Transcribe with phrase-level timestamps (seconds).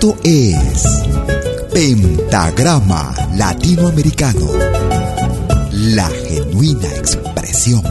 [0.00, 1.02] Esto es
[1.74, 4.48] Pentagrama Latinoamericano,
[5.72, 7.82] la genuina expresión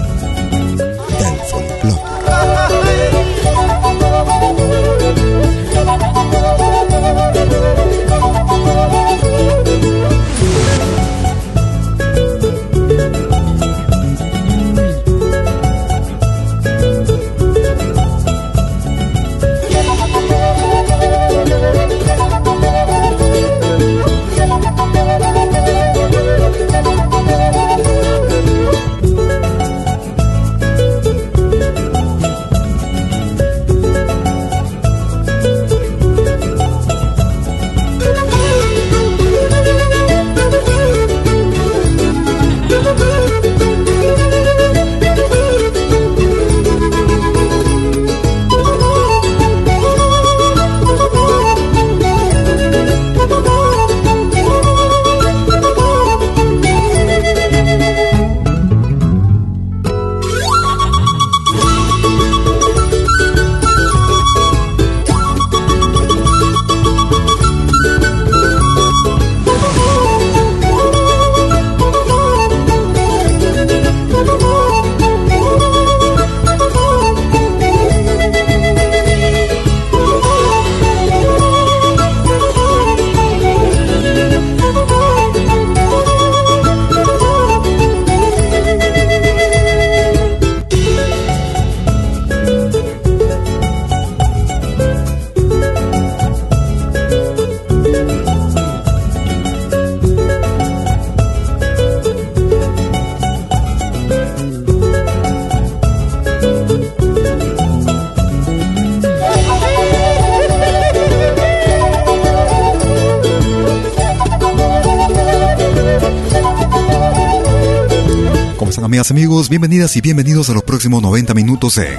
[119.50, 121.98] Bienvenidas y bienvenidos a los próximos 90 minutos en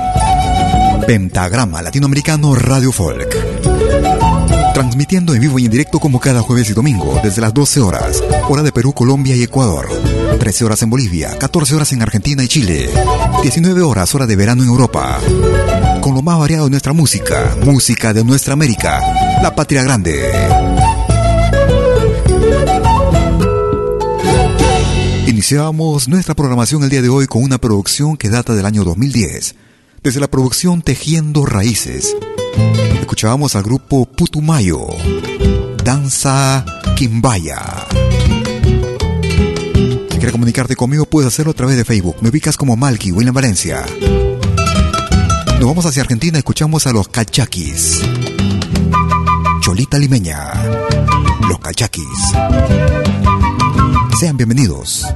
[1.04, 3.28] Pentagrama Latinoamericano Radio Folk.
[4.72, 8.22] Transmitiendo en vivo y en directo como cada jueves y domingo desde las 12 horas,
[8.48, 9.88] hora de Perú, Colombia y Ecuador.
[10.38, 12.88] 13 horas en Bolivia, 14 horas en Argentina y Chile,
[13.42, 15.18] 19 horas hora de verano en Europa.
[16.00, 19.02] Con lo más variado de nuestra música, música de nuestra América,
[19.42, 20.69] la patria grande.
[25.40, 29.54] Iniciamos nuestra programación el día de hoy con una producción que data del año 2010,
[30.02, 32.14] desde la producción Tejiendo Raíces.
[33.00, 34.86] Escuchábamos al grupo Putumayo,
[35.82, 37.58] Danza Quimbaya.
[40.10, 42.16] Si quieres comunicarte conmigo, puedes hacerlo a través de Facebook.
[42.20, 43.82] Me ubicas como Malky, William Valencia.
[45.58, 48.02] Nos vamos hacia Argentina, escuchamos a los Cachaquis.
[49.62, 50.52] Cholita Limeña,
[51.48, 52.34] los Cachaquis.
[54.20, 55.06] Sean bienvenidos.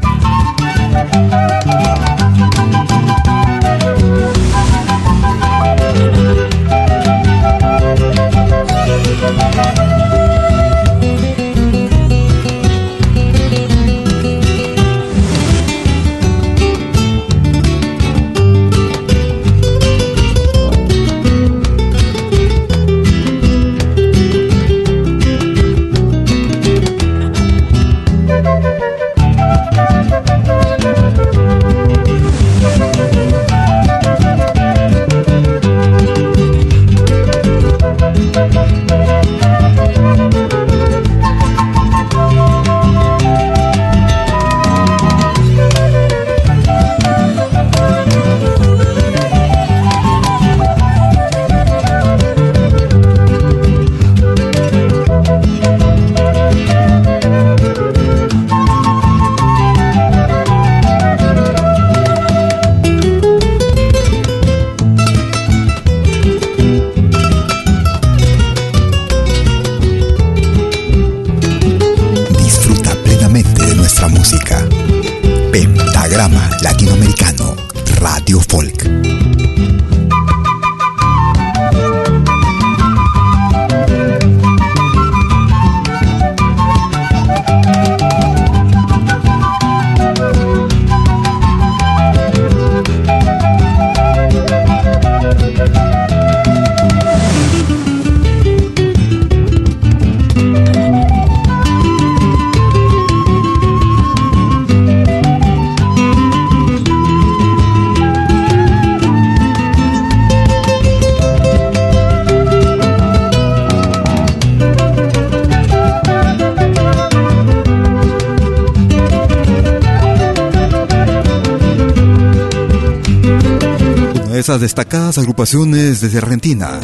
[124.44, 126.78] Esas destacadas agrupaciones desde Argentina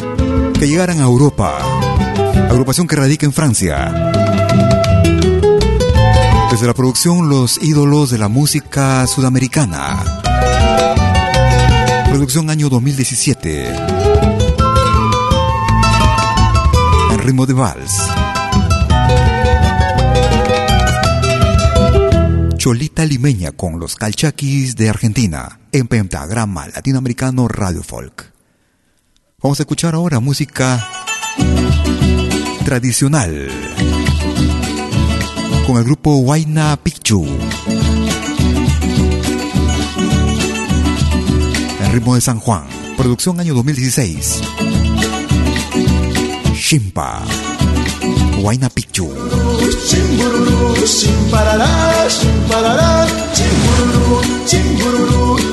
[0.59, 1.59] que llegaran a Europa.
[2.49, 4.11] Agrupación que radica en Francia.
[6.49, 10.03] Desde la producción Los ídolos de la música sudamericana.
[12.09, 13.75] Producción año 2017.
[17.11, 17.95] En ritmo de vals.
[22.57, 28.31] Cholita Limeña con los calchaquis de Argentina en Pentagrama Latinoamericano Radio Folk.
[29.41, 30.87] Vamos a escuchar ahora música
[32.65, 33.49] tradicional
[35.65, 37.25] con el grupo Huayna Picchu.
[41.81, 42.63] El ritmo de San Juan,
[42.97, 44.41] producción año 2016.
[46.53, 47.23] Shimpa.
[48.41, 49.09] Huayna Picchu.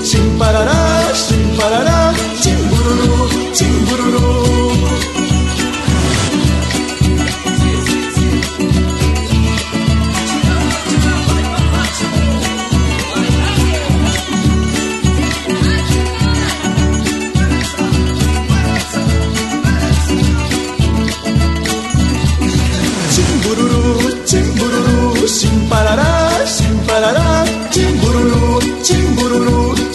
[0.08, 4.47] Chimparará, chimparará, chimbururu, chimbururu.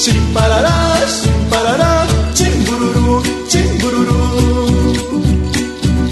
[0.04, 0.76] Chimbururu, sin parará,
[1.08, 1.92] sin parará,
[2.34, 4.22] chimbururu, chimbururu.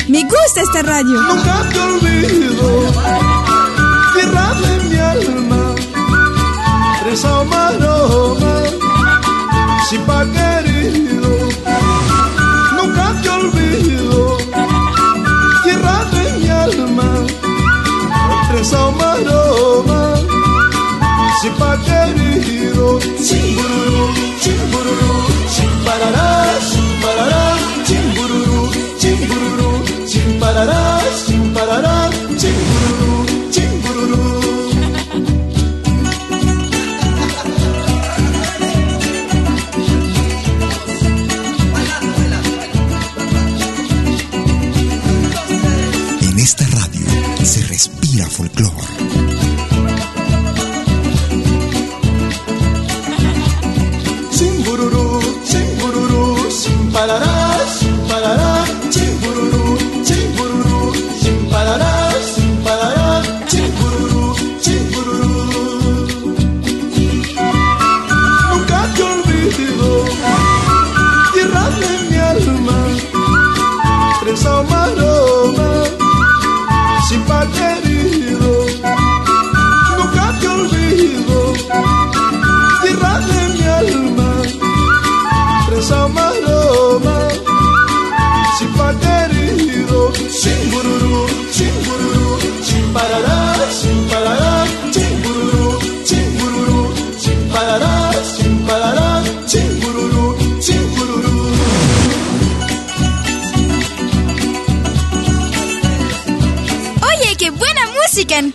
[0.08, 1.22] Me gusta esta radio.
[1.22, 2.70] Nunca te olvido,
[4.14, 5.76] tierra de mi alma,
[7.06, 8.56] reza maroma,
[9.90, 11.32] sin pa querido.
[12.78, 14.38] Nunca te olvido,
[15.64, 17.10] tierra de mi alma
[18.52, 19.50] Reza maroma,
[21.42, 24.06] Chipa Shipakerihiro, chimbururu,
[24.42, 25.14] chimbururu,
[25.54, 26.28] chimparará,
[26.70, 27.44] chimparará,
[27.88, 28.62] chimbururu,
[29.00, 29.70] chimbururu,
[30.06, 34.22] chimparará, chimparará, chimbururu, chimbururu.
[46.22, 47.08] En esta radio
[47.44, 48.81] se respira folclore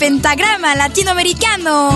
[0.07, 1.91] Pentagrama Latinoamericano.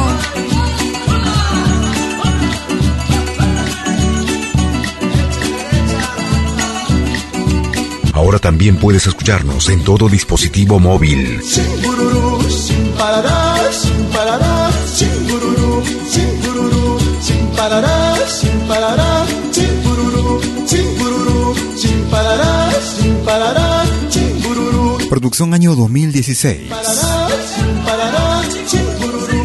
[8.12, 11.40] Ahora también puedes escucharnos en todo dispositivo móvil.
[11.44, 19.82] Sin bururú, sin parará, sin parará, sin bururú, sin bururú, sin parará, sin parará, sin
[19.84, 24.98] bururú, sin bururú, sin parará, sin parará, sin bururú.
[25.08, 26.70] Producción año 2016.
[26.70, 27.19] Parará,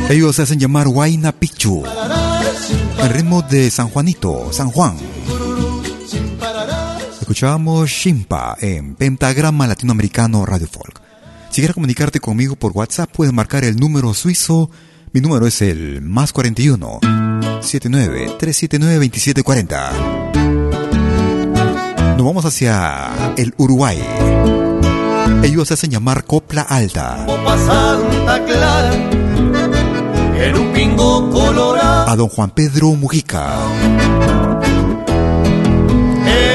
[0.10, 1.84] Ellos se hacen llamar Huayna Pichu.
[3.00, 4.96] El ritmo de San Juanito, San Juan.
[7.20, 11.02] Escuchábamos Shimpa en Pentagrama Latinoamericano Radio Folk.
[11.50, 14.70] Si quieres comunicarte conmigo por WhatsApp, puedes marcar el número suizo.
[15.12, 17.00] Mi número es el más 41
[17.62, 19.92] 79 379 2740.
[22.16, 24.00] Nos vamos hacia el Uruguay.
[25.44, 27.24] Ellos se hacen llamar Copla Alta.
[27.26, 29.10] Copa Santa Clara,
[30.76, 33.46] pingo colorado, A don Juan Pedro Mujica.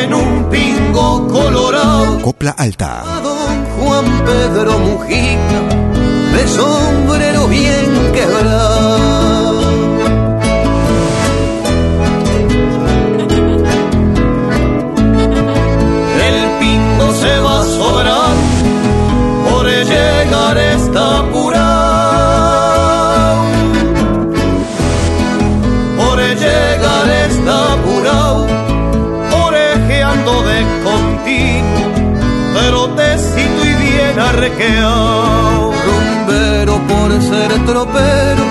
[0.02, 2.20] en un pingo colorado.
[2.20, 3.02] Copla Alta.
[3.16, 5.60] A don Juan Pedro Mujica,
[6.34, 9.60] de sombrero bien quebrado.
[16.28, 18.34] El pingo se va a sobrar
[19.48, 21.49] por llegar está apurado.
[30.90, 32.00] Continuo
[32.54, 35.72] pero tecito y bien arrequeado.
[35.86, 38.44] Rumbero por ser tropero,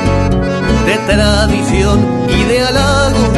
[0.86, 3.30] de tradición y de halagos,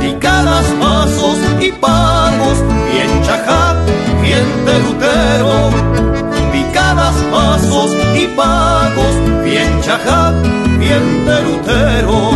[0.00, 2.58] picadas, pasos y pagos,
[2.92, 3.76] bien chajá,
[4.22, 5.70] bien terutero.
[6.52, 10.32] Picadas, pasos y pagos, bien chajá,
[10.78, 12.33] bien terutero.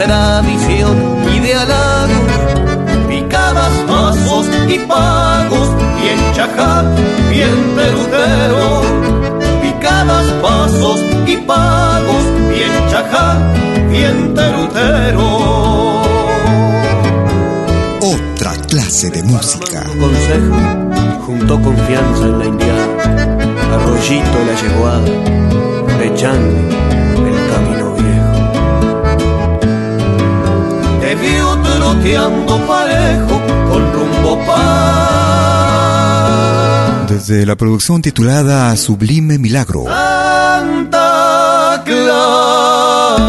[0.00, 0.96] Tradición
[1.34, 2.32] y de halagos,
[3.06, 5.68] picadas, pasos y pagos,
[6.00, 6.84] bien chajá,
[7.28, 8.82] bien terutero.
[9.62, 13.38] Picadas, pasos y pagos, bien chajá,
[13.90, 15.26] bien terutero.
[18.00, 19.84] Otra clase de música.
[20.00, 20.56] Consejo,
[21.26, 22.86] juntó confianza en la indiana,
[23.74, 26.58] arroyito la yeguada, echando
[27.28, 27.89] el camino
[31.20, 35.10] vio troteando parejo con rumbo pa
[37.08, 39.84] Desde la producción titulada Sublime Milagro.
[39.84, 43.20] Santa Clara.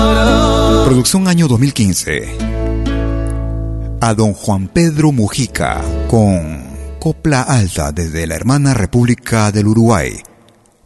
[0.86, 2.38] Producción año 2015.
[4.02, 6.64] A don Juan Pedro Mujica con
[7.00, 10.14] Copla Alta desde la hermana República del Uruguay.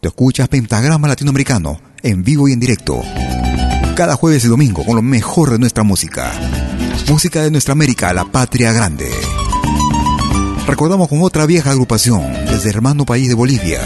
[0.01, 3.01] Te escuchas Pentagrama Latinoamericano en vivo y en directo.
[3.95, 6.31] Cada jueves y domingo con lo mejor de nuestra música.
[7.07, 9.09] Música de nuestra América, la patria grande.
[10.67, 13.81] Recordamos con otra vieja agrupación desde hermano país de Bolivia.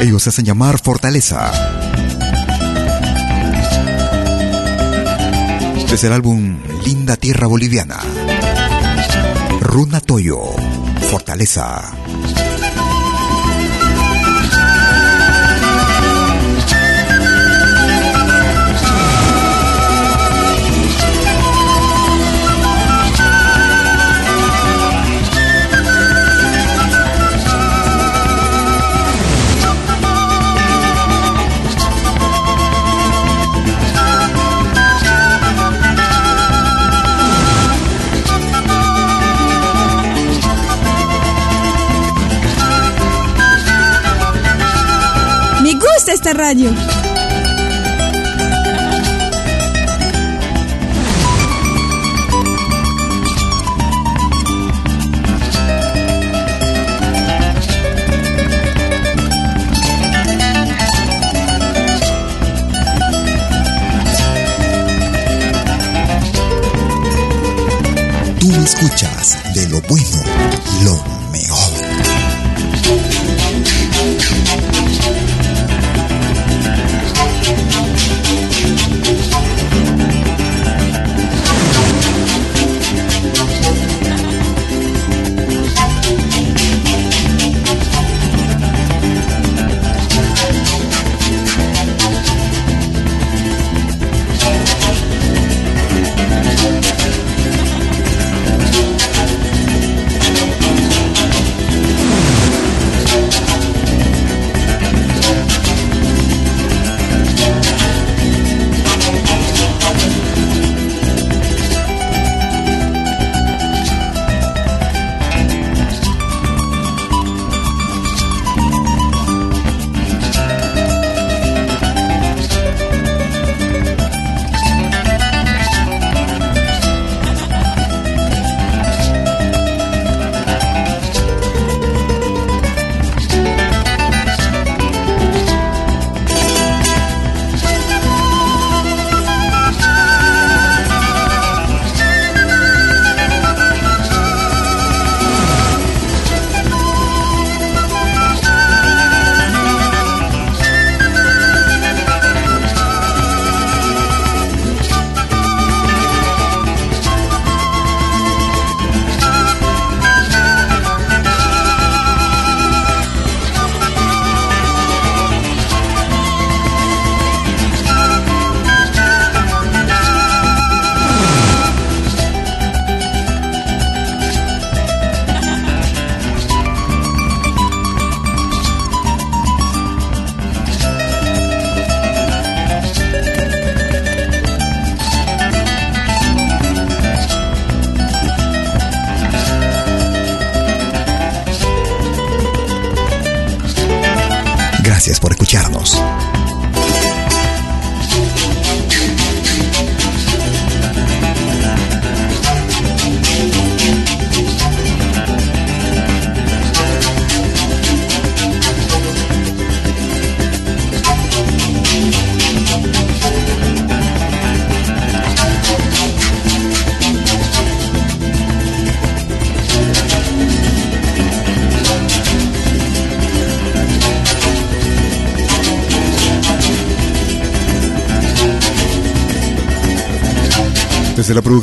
[0.00, 1.52] Ellos se hacen llamar Fortaleza.
[5.90, 7.98] Desde el álbum Linda Tierra Boliviana.
[9.60, 10.40] Runa Toyo,
[11.10, 12.01] Fortaleza.
[46.12, 46.70] Esta radio.
[68.38, 70.22] Tú escuchas de lo bueno,
[70.84, 71.21] lo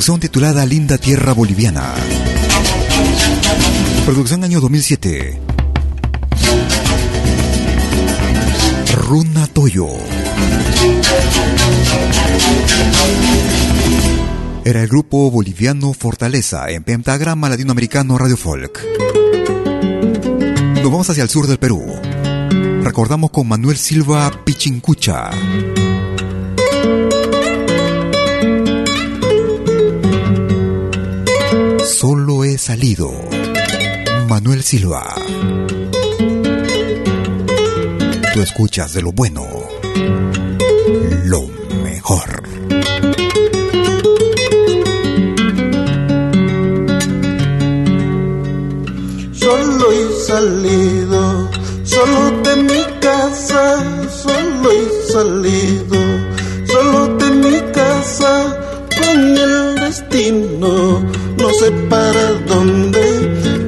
[0.00, 1.92] producción titulada Linda Tierra Boliviana.
[4.06, 5.38] Producción año 2007.
[9.06, 9.88] Runa Toyo.
[14.64, 18.80] Era el grupo boliviano Fortaleza en pentagrama latinoamericano Radio Folk.
[20.76, 21.84] Nos vamos hacia el sur del Perú.
[22.82, 25.30] Recordamos con Manuel Silva Pichincucha.
[32.58, 33.12] Salido.
[34.28, 35.14] Manuel Silva.
[38.34, 39.46] Tú escuchas de lo bueno.
[41.24, 41.48] Lo
[41.82, 42.42] mejor.
[49.32, 49.92] Solo
[50.26, 50.99] salido,
[59.90, 61.02] destino,
[61.36, 63.04] no sé para dónde,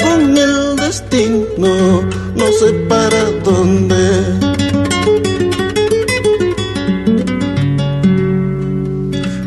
[0.04, 1.74] con el destino,
[2.36, 4.02] no sé para dónde.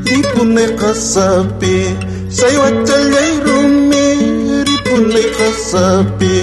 [0.04, 1.78] Ripune kasapi,
[2.30, 4.08] say wachallay rumi,
[4.68, 6.36] ripune kasapi,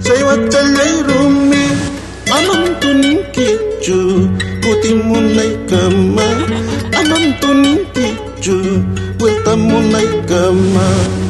[0.00, 1.64] say wachallay rumi,
[2.36, 3.20] anam tuning
[4.70, 6.28] utimunay kama,
[7.00, 7.84] anam tuning
[9.18, 9.54] kama.
[9.56, 11.23] musa,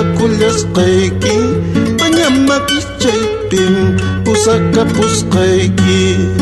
[0.00, 1.36] Pakulyas kayki
[2.00, 6.39] Panyamak ichaypim Pusaka puskayki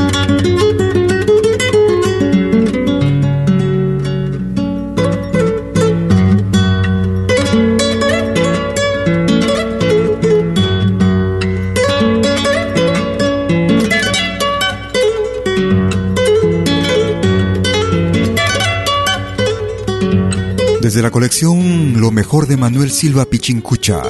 [20.98, 24.02] Desde la colección Lo mejor de Manuel Silva Pichincucha.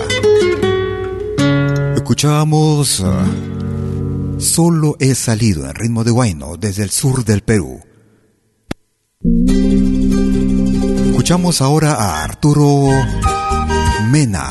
[1.95, 3.27] Escuchábamos ah,
[4.39, 7.81] Solo he salido en ritmo de guayno desde el sur del Perú.
[11.11, 12.89] Escuchamos ahora a Arturo
[14.11, 14.51] Mena.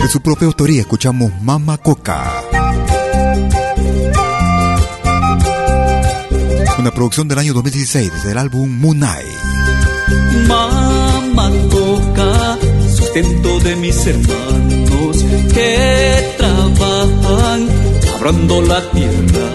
[0.00, 2.35] De su propia autoría escuchamos Mama Coca.
[6.78, 9.24] Una producción del año 2016 desde el álbum Munai.
[10.46, 12.58] Mama Coca,
[12.94, 17.66] sustento de mis hermanos que trabajan
[18.04, 19.48] labrando la tierra.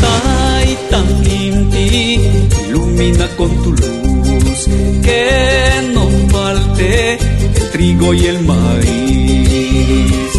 [0.00, 1.08] Taitan
[1.42, 2.20] Inti,
[2.68, 4.68] ilumina con tu luz,
[5.02, 10.30] que no falte el trigo y el maíz.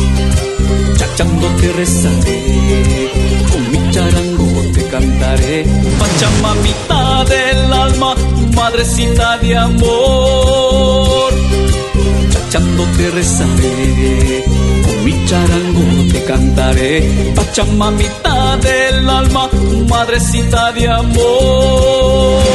[0.97, 3.11] Chachando te rezaré,
[3.51, 4.24] con mi charango
[4.95, 5.65] cantaré,
[5.99, 8.15] Pachamamita del alma,
[8.55, 11.33] madrecita de amor.
[12.31, 14.45] Chachando te rezaré,
[14.85, 16.93] con mi charango te cantaré,
[17.35, 19.49] Pachamamita del alma,
[19.89, 22.45] madrecita de amor.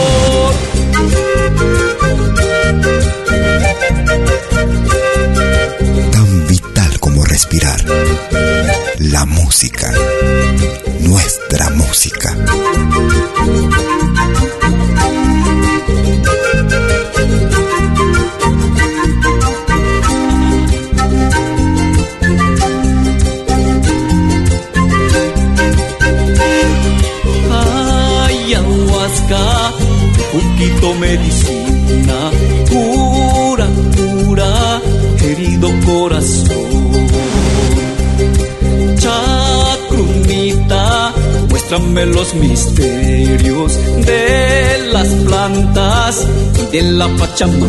[42.06, 46.26] Los misterios de las plantas
[46.58, 47.66] y de la Pachamama.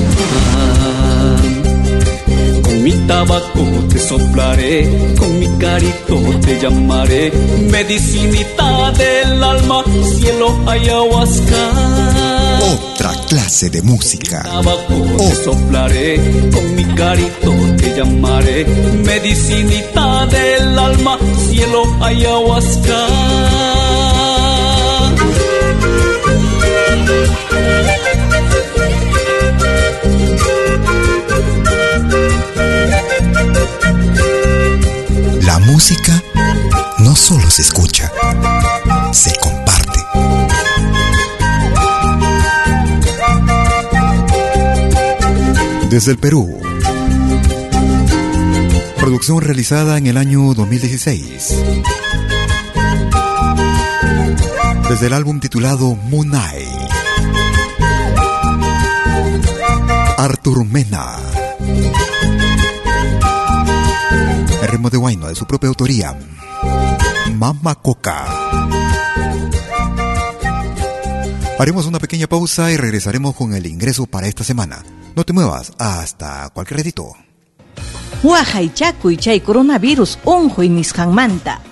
[2.64, 7.32] Con mi tabaco te soplaré, con mi carito te llamaré,
[7.70, 9.84] medicinita del alma,
[10.18, 11.64] cielo ayahuasca.
[12.74, 14.44] Otra clase de música.
[14.44, 16.16] Tabaco te soplaré,
[16.52, 18.66] con mi carito te llamaré,
[19.06, 21.18] medicinita del alma,
[21.50, 23.91] cielo ayahuasca.
[35.72, 36.22] Música
[37.00, 38.12] no solo se escucha,
[39.14, 40.00] se comparte.
[45.90, 46.60] Desde el Perú.
[48.98, 51.56] Producción realizada en el año 2016.
[54.90, 56.68] Desde el álbum titulado Munai.
[60.18, 61.16] Artur Mena.
[64.72, 66.18] Ritmo de Guayno de su propia autoría.
[67.36, 68.26] Mama Coca.
[71.60, 74.84] Haremos una pequeña pausa y regresaremos con el ingreso para esta semana.
[75.16, 77.14] No te muevas hasta cualquier ratito.
[78.24, 81.60] Wahaychakuy chay coronavirus unquy nisqanmanta.
[81.60, 81.71] Sichu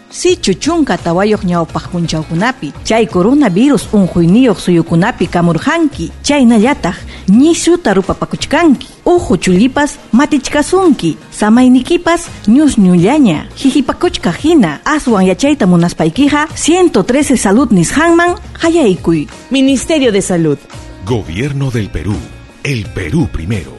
[0.59, 6.11] chunka tawayoq ñawpaq punchawkunapi chay coronavirus unquyniyuq suyukunapi kamurqanki.
[6.23, 6.95] Chaynallataq
[7.29, 8.87] ñisuta rupapakuchkanki.
[9.05, 11.17] Uhu chullipas matichkasunki.
[11.31, 13.47] Samaynikipas ñusñullaña.
[13.55, 14.81] Hihipakuchka hina.
[14.85, 19.27] Aswan yachayta munaspaykiqa 113 salud nisqanman hayaykuy.
[19.51, 20.57] Ministerio de Salud.
[21.05, 22.15] Gobierno del Perú.
[22.63, 23.78] El Perú primero.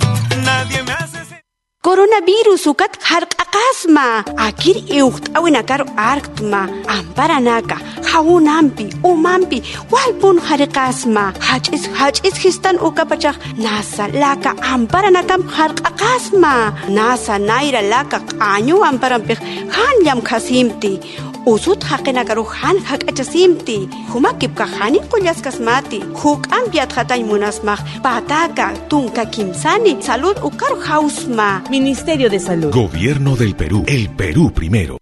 [2.11, 7.79] Coronavirus ukat harq'aqasma akir iuqt'awinakar arktma amparanaka
[8.11, 18.19] hawunampi umanpi walpun harqasma hach'is hach'is histan ukapachaq nasa laka amparanakam harq'aqasma nasa nayra laka
[18.27, 19.39] q'añu amparanpik
[19.77, 20.99] hanllam khasimti
[21.45, 23.77] usut haqinakaru han hak'achasimti
[24.13, 32.39] humakipka hanin qullaskasmati huk ampiat hatay munasmaq pataka tunka kimsani salud ukaru hausma Ministerio de
[32.39, 32.73] Salud.
[32.73, 33.83] Gobierno del Perú.
[33.87, 34.97] El Perú primero.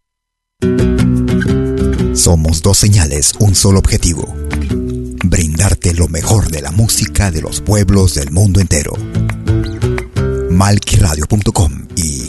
[2.13, 4.34] Somos dos señales, un solo objetivo.
[5.23, 8.93] Brindarte lo mejor de la música de los pueblos del mundo entero.
[10.49, 12.29] Malquiradio.com y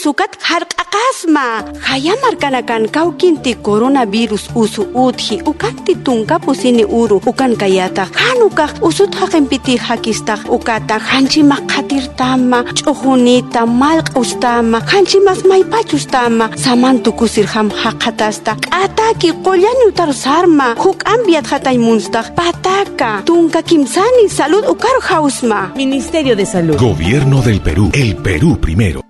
[0.00, 1.46] Coronavirus ukat harq'aqasma
[1.84, 8.08] hayamarkanakan kawkinti coronavirus usu utji ukanti tunkapusini uru ukan kayata.
[8.08, 10.96] Hanukaq usut haqinpiti hakistaq ukata.
[10.96, 20.68] Hanchimaq qatirtama ch'uqunita malq'ustama hanchimas maypachustama samantukusir ham haqatasta k'ataki qollani utar sarma.
[20.80, 23.20] Huk ambiat hatay munstaq pataka.
[23.28, 26.80] Tunka kimsani salud ukaru hausma Ministerio de Salud.
[26.80, 27.90] Gobierno del Perú.
[27.92, 29.09] El Perú primero.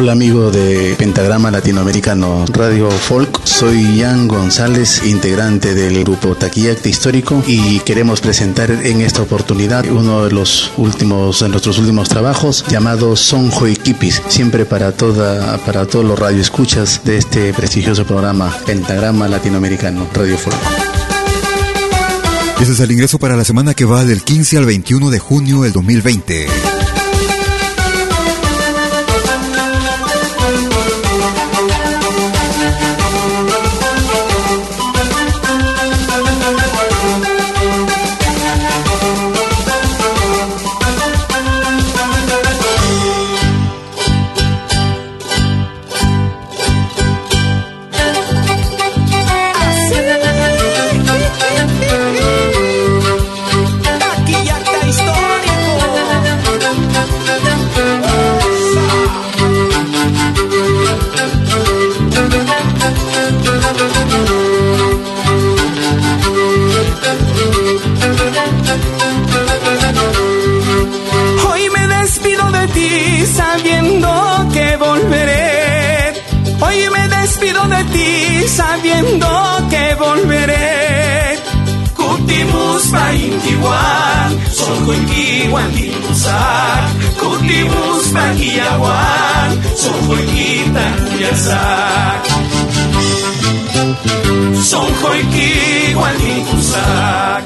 [0.00, 7.42] Hola amigo de Pentagrama Latinoamericano Radio Folk, soy Jan González, integrante del grupo Taquiacte Histórico
[7.48, 13.16] y queremos presentar en esta oportunidad uno de los últimos de nuestros últimos trabajos llamado
[13.16, 20.06] Sonjo Kipis, siempre para toda para todos los radioescuchas de este prestigioso programa Pentagrama Latinoamericano
[20.14, 20.56] Radio Folk.
[22.60, 25.62] Ese es el ingreso para la semana que va del 15 al 21 de junio
[25.62, 26.77] del 2020.
[85.50, 86.88] guanguituzak,
[87.20, 89.50] kutibuz bagiagoan,
[89.82, 92.22] zonjoikitan guiazak.
[94.70, 95.50] Zonjoiki
[95.94, 97.44] guanguituzak,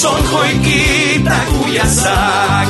[0.00, 2.68] zonjoikitan guiazak.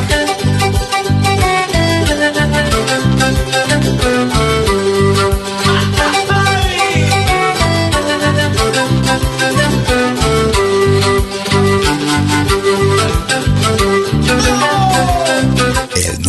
[3.99, 4.48] Thank.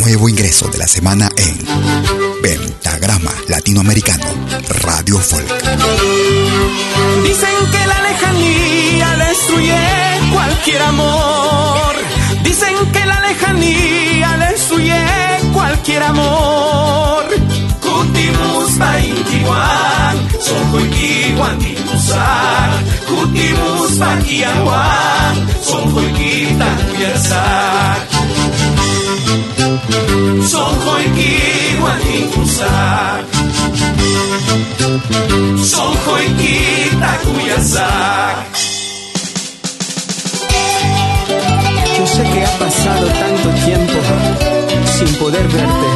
[0.10, 1.56] nuevo ingreso de la semana en
[2.42, 4.26] Pentagrama Latinoamericano
[4.82, 5.48] Radio Folk.
[7.24, 9.78] Dicen que la lejanía destruye
[10.34, 11.96] cualquier amor.
[12.44, 15.06] Dicen que la lejanía destruye
[15.54, 17.26] cualquier amor.
[17.80, 22.72] Kutimus paintiwan, sokoikiwan timusan,
[23.08, 23.70] kutimus.
[30.48, 33.26] Soho y Kiwa y Kusak
[35.64, 36.50] Soho y
[41.98, 44.00] Yo sé que ha pasado tanto tiempo
[44.98, 45.88] sin poder verte,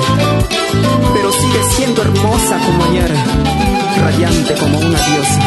[1.14, 3.12] pero sigue siendo hermosa como ayer,
[4.02, 5.42] radiante como una diosa.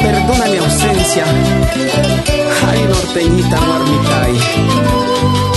[0.00, 1.24] Perdona mi ausencia,
[2.68, 5.53] ay norteñita Marmitay.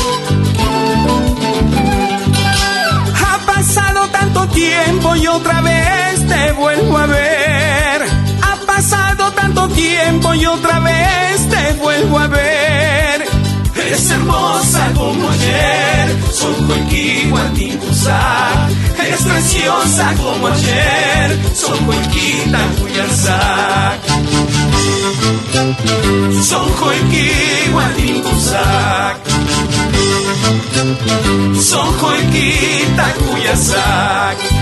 [4.57, 8.01] tiempo y otra vez te vuelvo a ver.
[8.41, 13.23] Ha pasado tanto tiempo y otra vez te vuelvo a ver.
[13.75, 18.67] Eres hermosa como ayer, soy Coiquihuatipuzá.
[19.05, 23.93] Eres preciosa como ayer, son soy Coiquita Cuyazá.
[26.49, 29.26] Soy Coiquihuatipuzá.
[31.61, 34.56] Son joikita kuyasak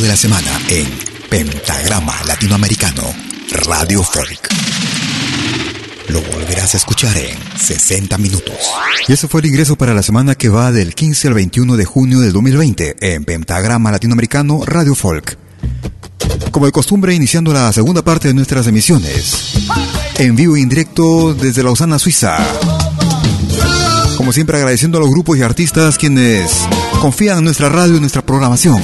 [0.00, 0.88] de la semana en
[1.28, 3.02] Pentagrama Latinoamericano
[3.66, 4.48] Radio Folk.
[6.08, 8.54] Lo volverás a escuchar en 60 minutos.
[9.06, 11.84] Y eso fue el ingreso para la semana que va del 15 al 21 de
[11.84, 15.36] junio del 2020 en Pentagrama Latinoamericano Radio Folk.
[16.50, 19.52] Como de costumbre, iniciando la segunda parte de nuestras emisiones.
[20.16, 22.38] En vivo y en directo desde Lausana, Suiza.
[24.16, 26.50] Como siempre agradeciendo a los grupos y artistas quienes
[27.00, 28.80] confían en nuestra radio y nuestra programación.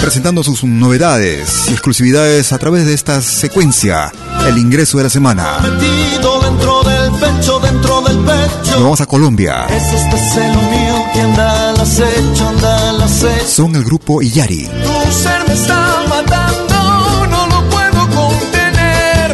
[0.00, 4.10] Presentando sus novedades y exclusividades a través de esta secuencia,
[4.46, 5.58] el ingreso de la semana.
[5.60, 8.70] Metido dentro del pecho, dentro del pecho.
[8.72, 9.66] Nos vamos a Colombia.
[9.68, 13.46] Es este mío que anda al acecho, anda al acecho.
[13.48, 14.66] Son el grupo Iyari.
[14.66, 19.32] Tu ser me está matando, no lo puedo contener.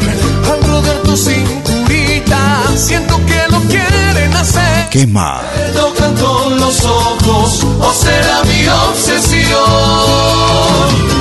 [0.50, 3.23] Al rodear tu cinturita, siento
[3.54, 4.88] lo quieren hacer.
[4.90, 5.40] Quema.
[5.56, 9.60] Me tocan con los ojos, o será mi obsesión.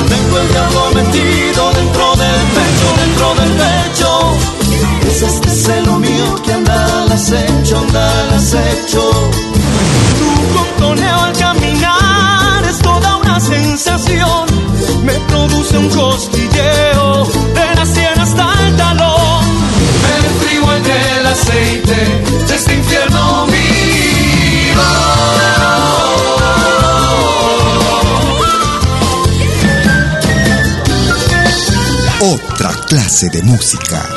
[0.10, 4.10] Tengo el diablo metido dentro del pecho, dentro del pecho.
[5.10, 9.04] Es este celo mío que anda al acecho, anda al acecho.
[10.20, 14.46] Tu contoneo al caminar es toda una sensación.
[15.04, 17.62] Me produce un cosquilleo de
[21.44, 21.96] aceite
[22.48, 24.84] de este infierno mío.
[32.22, 34.08] Otra clase de música.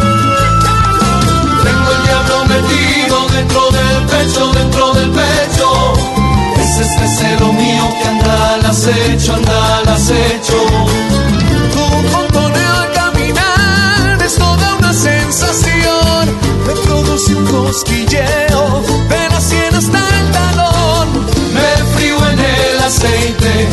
[1.65, 5.93] Tengo el diablo metido dentro del pecho, dentro del pecho.
[6.63, 10.66] Es este celo mío que anda al acecho, anda al acecho.
[17.77, 21.09] Cosquilleo de la sien hasta el talón.
[21.53, 23.69] Me frío en el aceite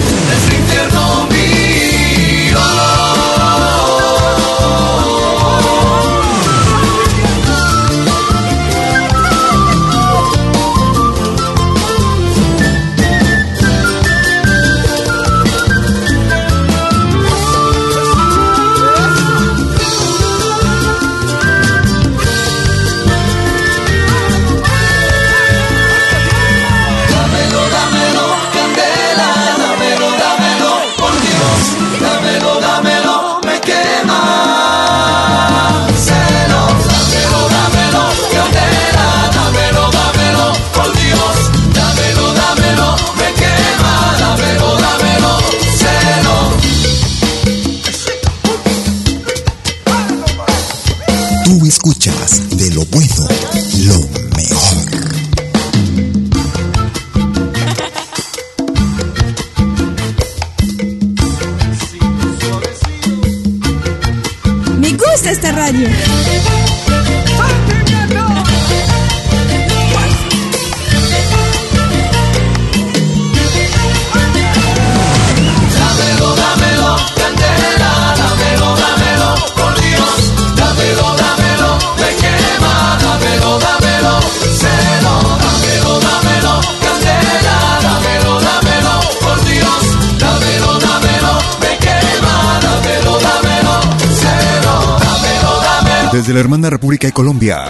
[97.08, 97.66] de Colombia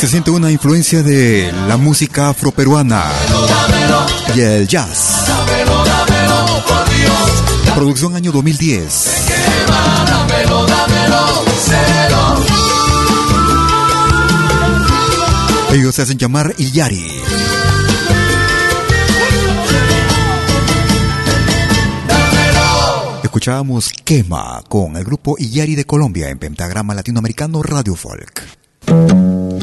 [0.00, 3.04] se siente una influencia de la música afroperuana
[4.34, 5.26] y el jazz.
[7.74, 9.26] Producción año 2010.
[9.26, 12.36] quema, dámelo, dámelo, celo.
[15.72, 17.20] Ellos se hacen llamar Iyari.
[23.30, 28.42] Escuchábamos Quema con el grupo Iyari de Colombia en Pentagrama Latinoamericano Radio Folk.
[28.88, 29.60] Nos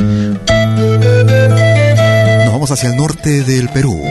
[2.54, 4.02] vamos hacia el norte del Perú.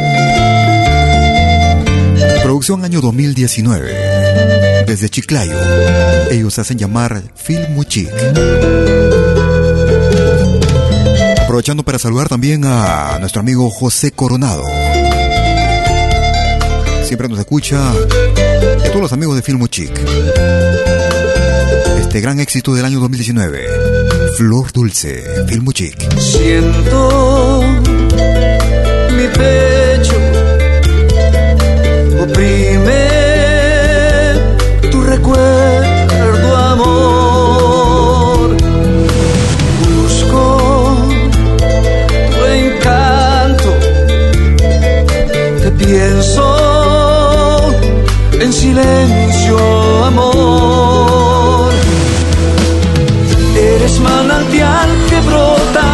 [2.42, 4.84] Producción año 2019.
[4.86, 5.58] Desde Chiclayo.
[6.30, 8.10] Ellos se hacen llamar Phil Muchik.
[11.42, 14.64] Aprovechando para saludar también a nuestro amigo José Coronado.
[17.06, 17.92] Siempre nos escucha.
[17.92, 19.92] A todos los amigos de Filmo Chic.
[22.00, 23.66] Este gran éxito del año 2019.
[24.36, 25.96] Flor Dulce, Filmo Chic.
[26.18, 27.62] Siento
[29.16, 30.20] mi pecho
[32.20, 33.08] oprime
[34.90, 35.75] tu recuerdo,
[48.76, 49.58] silencio,
[50.04, 51.70] amor.
[53.56, 55.86] Eres manantial que brota,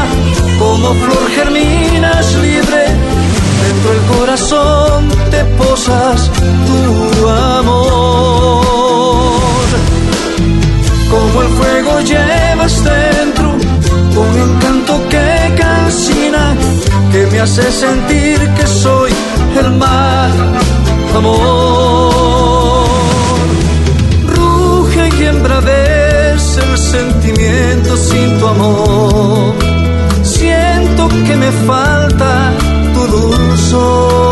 [0.59, 2.83] como flor germinas libre.
[3.62, 6.30] Dentro del corazón te posas
[6.66, 7.83] tu amor.
[11.11, 13.47] Como el fuego llevas dentro,
[14.24, 16.57] un encanto que calcina,
[17.12, 19.12] que me hace sentir que soy
[19.61, 20.30] el mar,
[21.16, 22.12] amor.
[27.53, 29.55] Sentimiento sin tu amor.
[30.23, 32.53] Siento que me falta
[32.95, 34.32] tu dulzor.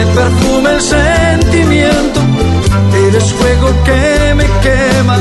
[0.00, 2.20] Me perfuma el sentimiento.
[3.06, 5.16] Eres fuego que me quema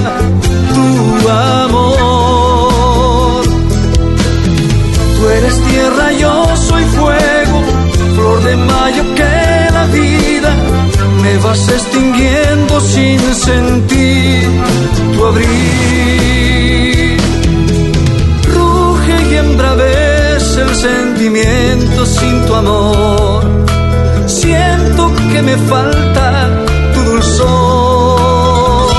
[0.74, 2.20] tu amor.
[5.16, 7.58] Tú eres tierra, yo soy fuego,
[8.16, 10.52] flor de mayo que la vida
[11.24, 14.48] me vas extinguiendo sin sentir
[15.14, 15.50] tu abril
[18.54, 23.59] ruge y embravece el sentimiento sin tu amor.
[25.42, 26.50] Me falta
[26.94, 28.90] tu dulzor.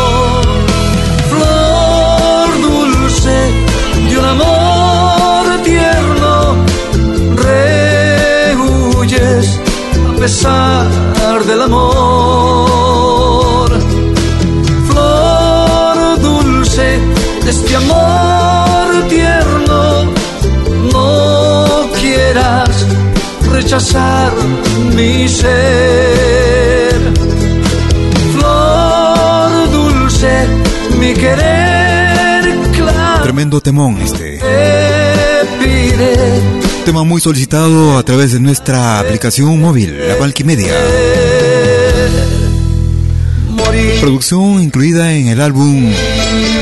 [1.30, 3.36] Flor dulce
[4.08, 6.34] de un amor tierno,
[8.56, 9.46] rehuyes
[10.08, 10.88] a pesar
[11.46, 13.68] del amor.
[14.88, 16.86] Flor dulce
[17.44, 18.09] de este amor
[23.70, 24.32] rechazar
[24.96, 26.90] mi ser.
[28.34, 30.46] Flor dulce,
[30.98, 33.22] mi querer claro.
[33.22, 34.38] Tremendo temón este.
[34.38, 36.40] Te pide
[36.84, 40.72] Tema muy solicitado a través de nuestra aplicación móvil, la Valquimedia.
[44.00, 45.92] Producción incluida en el álbum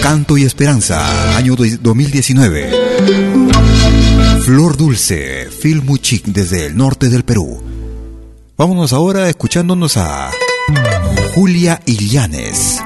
[0.03, 2.69] Canto y Esperanza, año do- 2019.
[4.49, 7.63] Flor Dulce, Phil Muchik desde el norte del Perú.
[8.57, 10.31] Vámonos ahora escuchándonos a
[11.35, 12.83] Julia Illanes.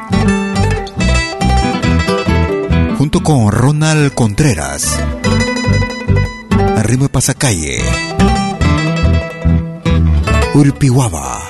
[2.99, 4.99] Junto con Ronald Contreras.
[6.77, 7.79] Arriba Pasacalle.
[10.55, 11.43] Urpihuaba.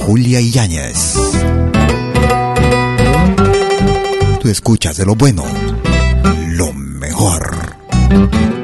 [0.00, 1.14] Julia Illanes.
[4.42, 5.44] Tú escuchas de lo bueno,
[8.12, 8.28] mejor.
[8.28, 8.61] Bisa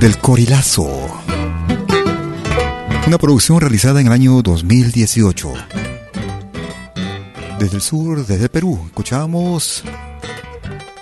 [0.00, 0.90] del Corilazo.
[3.06, 5.52] Una producción realizada en el año 2018.
[7.60, 9.84] Desde el sur, desde Perú, escuchamos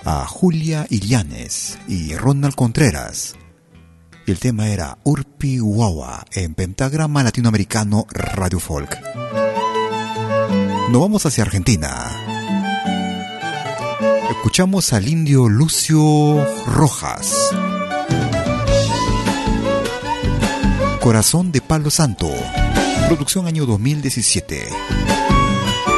[0.05, 3.37] a Julia Illanes y Ronald Contreras.
[4.27, 5.59] Y el tema era Urpi
[6.33, 8.99] en Pentagrama Latinoamericano Radio Folk.
[10.91, 12.20] Nos vamos hacia Argentina.
[14.31, 17.51] Escuchamos al indio Lucio Rojas.
[21.01, 22.31] Corazón de Palo Santo.
[23.09, 24.69] Producción año 2017.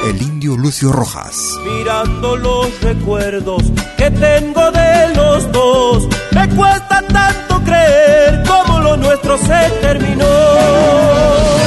[0.08, 1.36] El indio Lucio Rojas.
[1.62, 3.64] Mirando los recuerdos
[3.98, 11.61] que tengo de los dos, me cuesta tanto creer cómo lo nuestro se terminó.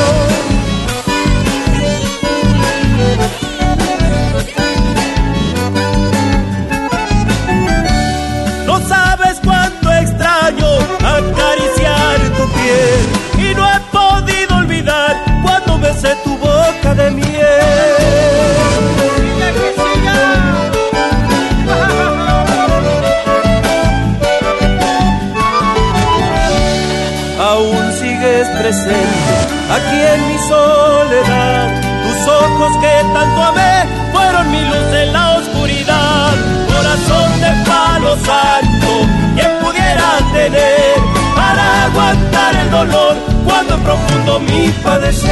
[42.76, 43.16] Dolor
[43.46, 45.32] cuando profundo mi padecer.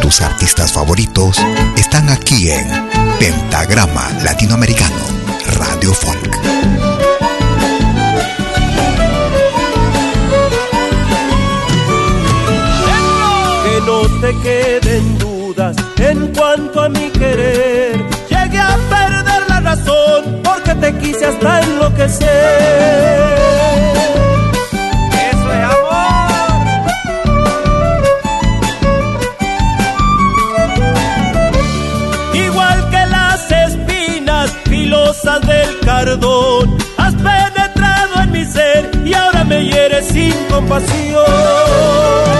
[0.00, 1.36] Tus artistas favoritos
[1.76, 2.66] están aquí en
[3.18, 4.96] Pentagrama Latinoamericano
[5.58, 6.32] Radio Folk.
[13.64, 18.17] Que no te queden dudas en cuanto a mi querer.
[20.42, 22.28] Porque te quise hasta enloquecer.
[25.30, 26.08] Eso es amor.
[32.34, 39.64] Igual que las espinas filosas del cardón, has penetrado en mi ser y ahora me
[39.64, 42.37] hieres sin compasión.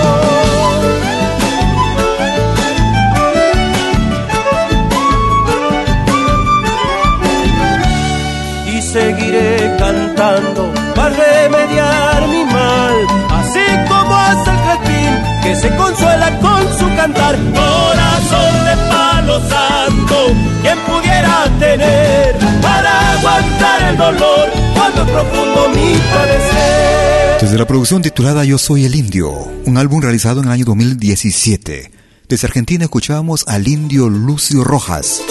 [9.89, 12.95] Cantando para remediar mi mal,
[13.31, 15.11] así como hace el jardín
[15.43, 17.35] que se consuela con su cantar.
[17.35, 20.15] Corazón de palo santo,
[20.61, 27.41] quien pudiera tener para aguantar el dolor cuando profundo mi padecer.
[27.41, 29.31] Desde la producción titulada Yo Soy el Indio,
[29.65, 31.91] un álbum realizado en el año 2017.
[32.27, 35.21] Desde Argentina escuchábamos al indio Lucio Rojas.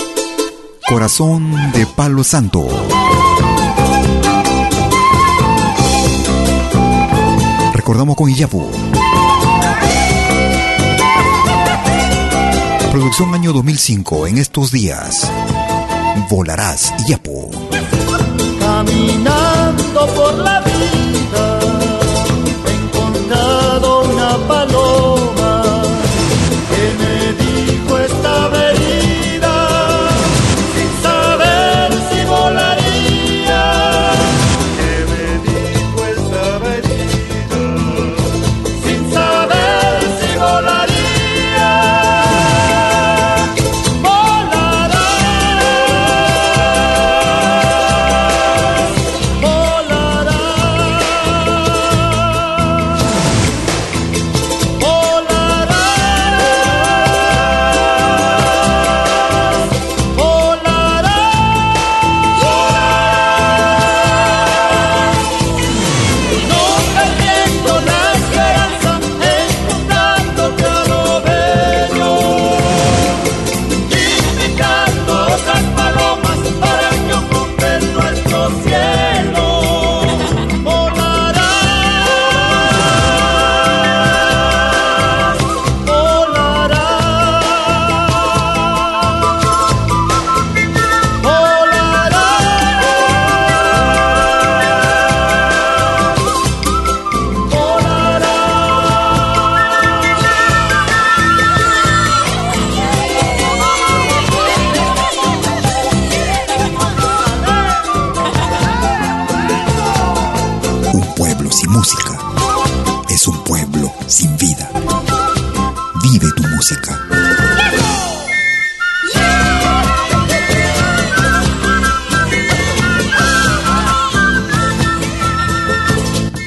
[0.89, 2.67] Corazón de Palo Santo.
[7.89, 8.67] Recordamos con Iyapu.
[12.93, 15.27] Producción año 2005, en estos días.
[16.29, 17.51] Volarás, Iyapu.
[18.61, 20.78] Caminando por la vida,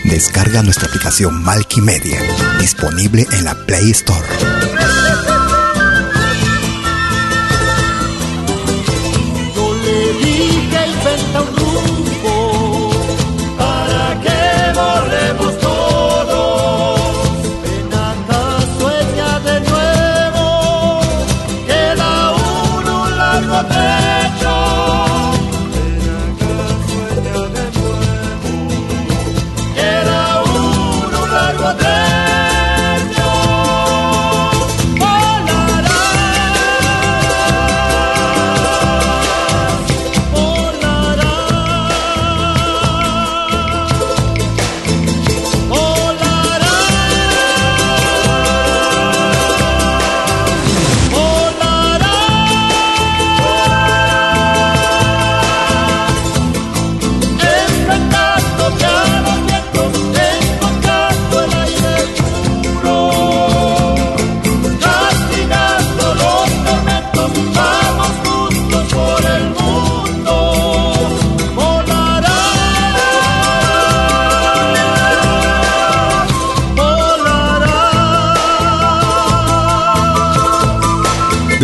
[0.04, 2.20] Descarga nuestra aplicación Malky Media,
[2.60, 4.81] disponible en la Play Store.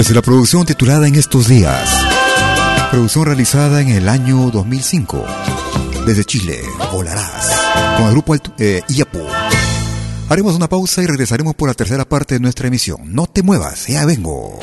[0.08, 1.90] Desde la producción titulada En estos días,
[2.92, 5.26] producción realizada en el año 2005,
[6.06, 6.62] desde Chile,
[6.94, 7.52] Volarás,
[7.98, 9.20] con el grupo eh, Iapu.
[10.30, 13.00] Haremos una pausa y regresaremos por la tercera parte de nuestra emisión.
[13.14, 14.60] No te muevas, ya vengo.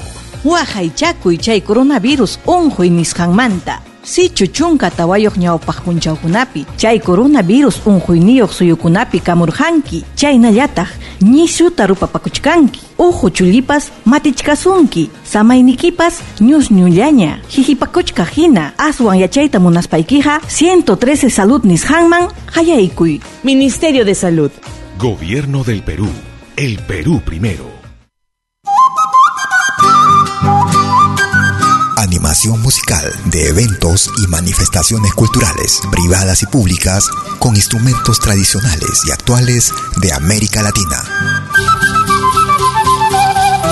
[1.27, 3.83] y chay coronavirus unjo y nishanmanta.
[4.03, 10.89] Si chuchunka tawayoq ñawpaq punchawkunapi chay coronavirus unquyniyuq suyukunapi kamurqanki chaynallataq
[11.21, 22.29] ñishuta rupapakuchkanki uhu chullipas matichkasunki samaynikipas ñusñullaña hihipakuchka hina aswan yachayta munaspaykiqa 113 salud nisqanman
[22.55, 24.51] hayaykuy Ministerio de Salud.
[24.99, 26.09] Gobierno del Perú.
[26.57, 27.71] El Perú primero.
[31.99, 37.05] Animación musical de eventos y manifestaciones culturales, privadas y públicas,
[37.39, 41.03] con instrumentos tradicionales y actuales de América Latina.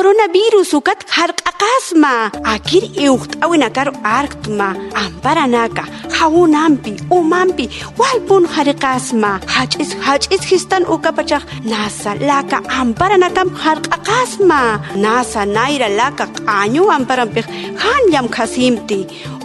[0.00, 5.84] Coronavirus ukat harq'aqasma akir iuqt'awinakar arktma amparanaka
[6.16, 7.66] hawunampi umanpi
[8.00, 14.60] walpun hariqasma hach'is hach'is histan ukapachaq nasa laka amparanakam harq'aqasma
[15.04, 17.46] nasa nayra laka q'añu amparanpiq
[17.84, 19.00] hanllam khasimti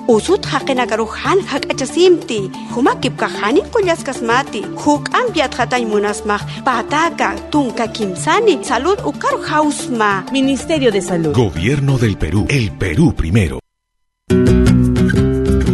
[0.08, 2.39] usut haqinakaru han hak'achasimti
[2.76, 10.26] humakipka hanin qullasqasmati huk'anpi atqatay munasmaq pataka tunka kimsani salud ukaru hausma.
[10.32, 11.34] Ministerio de Salud.
[11.36, 12.45] Gobierno del Perú.
[12.49, 13.60] El Perú primero.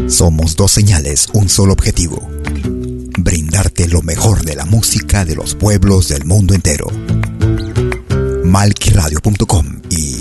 [0.08, 2.30] Somos dos señales, un solo objetivo.
[3.18, 6.88] Brindarte lo mejor de la música de los pueblos del mundo entero.
[8.44, 10.21] Malquiradio.com y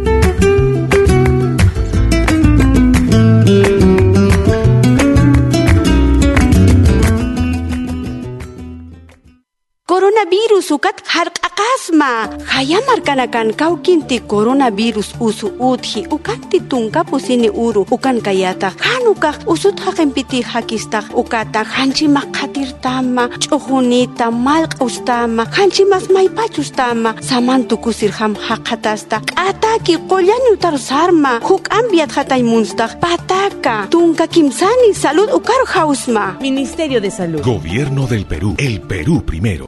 [9.91, 17.83] Coronavirus ukat harq'aqasma hayamarkanakan kawkinti coronavirus usu utji ukanti tunkapusini uru.
[17.91, 29.19] Ukan kayata hanukaq usut haqinpiti hakistaq ukata hanchimaq qatirtama ch'ujunita malq'ustama hanchimas maypachustama samantukusirham haqatasta
[29.27, 31.43] k'ataki qollaniutar sarma.
[31.43, 37.43] Huk'anpiat hataymunstaq pataka tunka kimsani salud ukar hausma Ministerio de Salud.
[37.43, 38.55] Gobierno del Perú.
[38.55, 39.67] El Perú primero.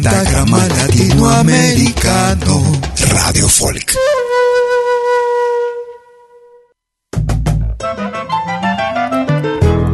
[0.00, 2.62] Pentagrama Latinoamericano
[3.10, 3.96] Radio Folk.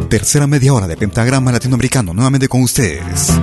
[0.07, 3.33] Tercera media hora de Pentagrama Latinoamericano, nuevamente con ustedes.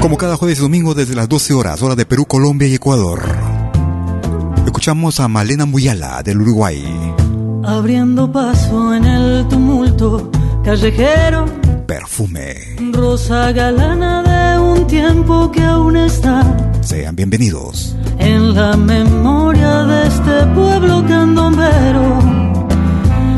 [0.00, 3.22] Como cada jueves y domingo desde las 12 horas, hora de Perú, Colombia y Ecuador.
[4.66, 6.82] Escuchamos a Malena Muyala del Uruguay.
[7.64, 10.32] Abriendo paso en el tumulto
[10.64, 11.44] callejero,
[11.86, 12.76] Perfume.
[12.92, 14.49] rosa galana de
[14.80, 16.42] un tiempo que aún está
[16.80, 17.94] Sean bienvenidos.
[18.18, 22.18] en la memoria de este pueblo candombero.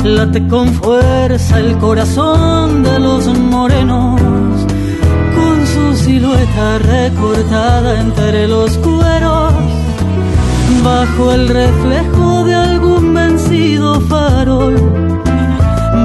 [0.03, 4.19] Late con fuerza el corazón de los morenos,
[5.35, 9.53] con su silueta recortada entre los cueros,
[10.83, 14.75] bajo el reflejo de algún vencido farol,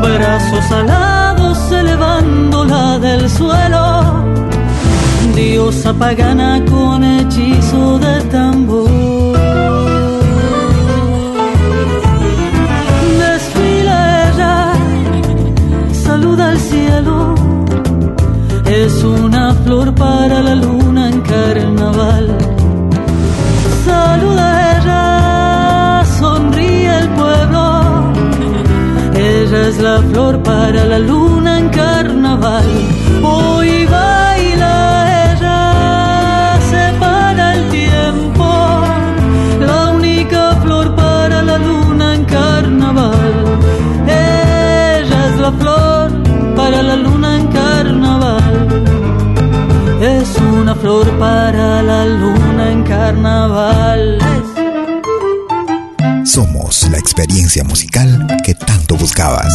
[0.02, 4.17] brazos alados elevándola del suelo,
[5.38, 9.36] diosa pagana con hechizo de tambor.
[13.22, 14.56] Desfila ella,
[15.92, 17.34] saluda al cielo,
[18.82, 22.26] es una flor para la luna en carnaval.
[23.86, 27.64] Saluda ella, sonríe el pueblo,
[29.14, 32.68] ella es la flor para la luna en carnaval.
[50.80, 54.18] Flor para la luna en carnaval.
[56.24, 59.52] Somos la experiencia musical que tanto buscabas.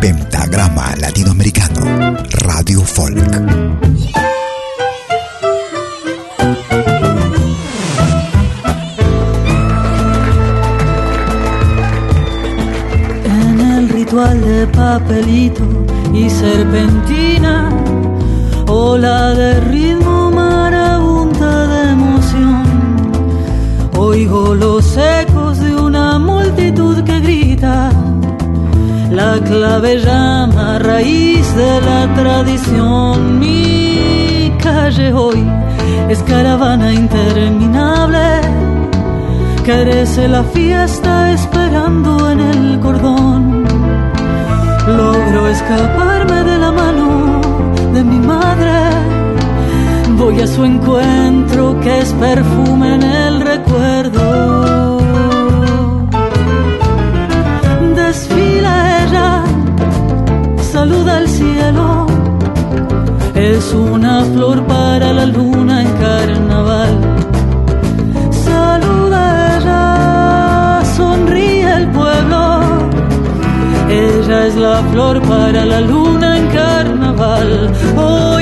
[0.00, 3.18] Pentagrama Latinoamericano Radio Folk.
[13.24, 15.64] En el ritual de papelito
[16.14, 17.68] y serpentina,
[18.66, 19.99] ola de ritmo
[31.84, 33.38] la tradición.
[33.38, 35.46] Mi calle hoy
[36.08, 38.40] es caravana interminable.
[39.64, 43.64] Crece la fiesta esperando en el cordón.
[44.86, 47.40] Logro escaparme de la mano
[47.94, 48.72] de mi madre.
[50.16, 54.49] Voy a su encuentro que es perfume en el recuerdo.
[64.24, 66.92] flor para la luna en carnaval.
[68.30, 69.20] Saluda
[69.56, 72.60] ella, sonríe el pueblo.
[73.88, 77.70] Ella es la flor para la luna en carnaval.
[77.96, 78.39] Hoy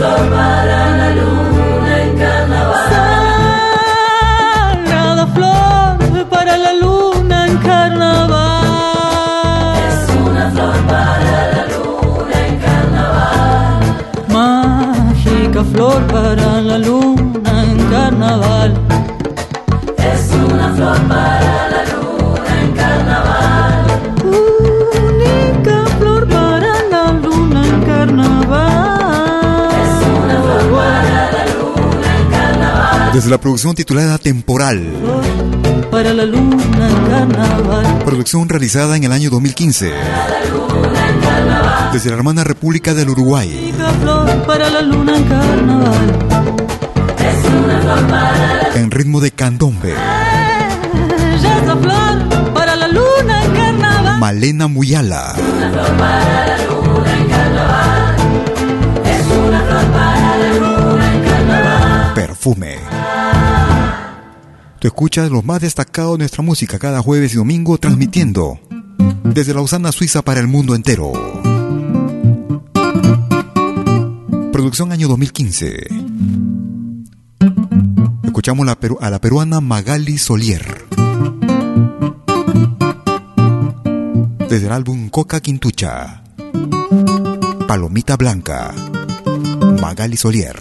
[0.00, 2.88] para la luna en carnaval.
[4.86, 8.64] Sagrada flor para la luna en carnaval.
[9.88, 13.80] Es una flor para la luna en carnaval.
[14.28, 16.89] Mágica flor para la luna
[33.20, 34.80] Desde la producción titulada Temporal,
[35.90, 37.98] Para la luna en carnaval.
[38.02, 39.92] producción realizada en el año 2015,
[41.92, 46.18] desde la hermana República del Uruguay, Única flor para la luna en carnaval.
[47.18, 52.88] Es una flor para la en ritmo de candombe, Ella es la flor para la
[52.88, 54.18] luna en carnaval.
[54.18, 58.16] Malena Muyala, una flor para la luna en carnaval.
[59.04, 62.14] Es una flor para la luna en carnaval.
[62.14, 62.78] Perfume.
[64.80, 68.58] Tú escuchas lo más destacado de nuestra música cada jueves y domingo transmitiendo
[69.24, 71.12] desde Lausana, Suiza para el mundo entero.
[74.52, 75.86] Producción año 2015.
[78.24, 78.66] Escuchamos
[79.00, 80.86] a la peruana Magali Solier.
[84.48, 86.24] Desde el álbum Coca Quintucha.
[87.68, 88.74] Palomita Blanca.
[89.80, 90.56] Magali Solier.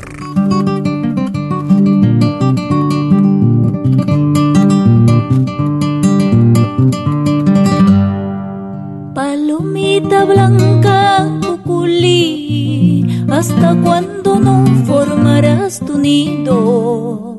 [9.13, 17.37] Palomita blanca, cuculí, ¿hasta cuándo no formarás tu nido?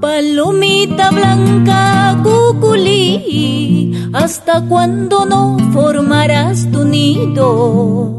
[0.00, 8.17] Palomita blanca, cuculí, ¿hasta cuándo no formarás tu nido?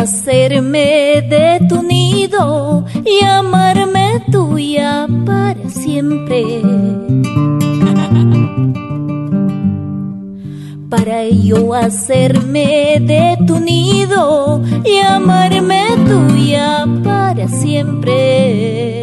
[0.00, 6.62] Hacerme de tu nido y amarme tuya para siempre.
[10.90, 18.99] Para yo hacerme de tu nido y amarme tuya para siempre.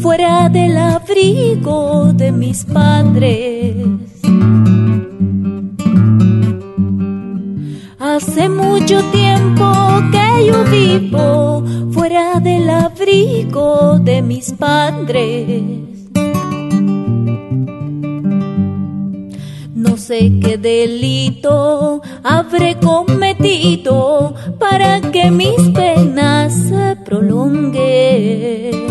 [0.00, 3.74] Fuera del abrigo de mis padres.
[7.98, 9.72] Hace mucho tiempo
[10.12, 15.62] que yo vivo fuera del abrigo de mis padres.
[19.74, 28.88] No sé qué delito habré cometido para que mis penas se prolonguen.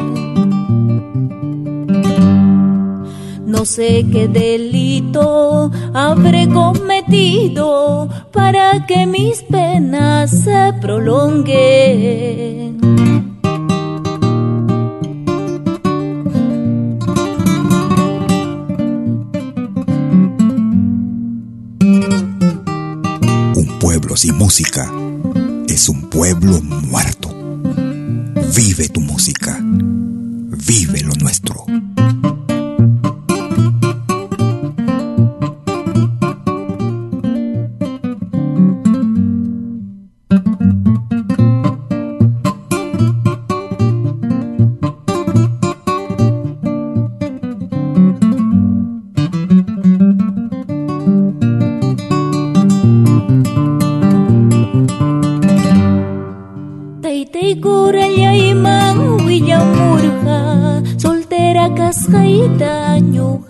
[3.45, 12.77] No sé qué delito habré cometido para que mis penas se prolonguen.
[24.27, 24.91] Sin música
[25.69, 27.29] es un pueblo muerto.
[28.55, 29.57] Vive tu música.
[29.61, 31.65] Vive lo nuestro.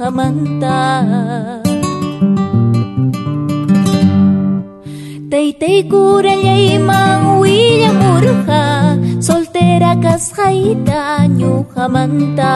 [0.08, 0.80] Ñuqamanta
[5.32, 8.64] Taytay kurallay mang willamurqa
[9.20, 12.56] soltera kasqayta ñuqamanta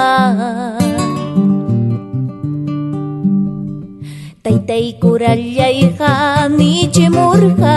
[4.43, 6.13] Taytay kurallayqa
[6.57, 7.75] nichimurqa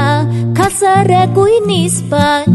[0.55, 2.47] kasarakuy nispa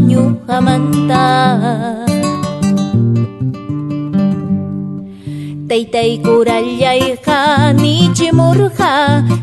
[5.70, 7.38] ñuqamanta taytaykurallayqa
[7.82, 8.92] nichimurqa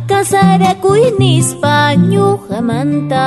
[0.09, 1.75] kasarakuyspa
[2.11, 3.25] ñuqamanta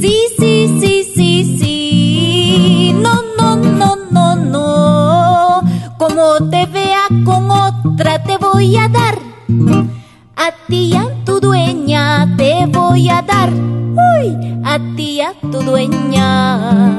[0.00, 2.94] Sí, sí, sí, sí, sí.
[3.04, 5.62] No, no, no, no, no.
[5.98, 9.16] Como te vea con otra te voy a dar.
[10.36, 11.13] A ti a tu dueña te
[13.44, 13.52] dar.
[13.52, 16.96] Uy, a ti a tu dueña.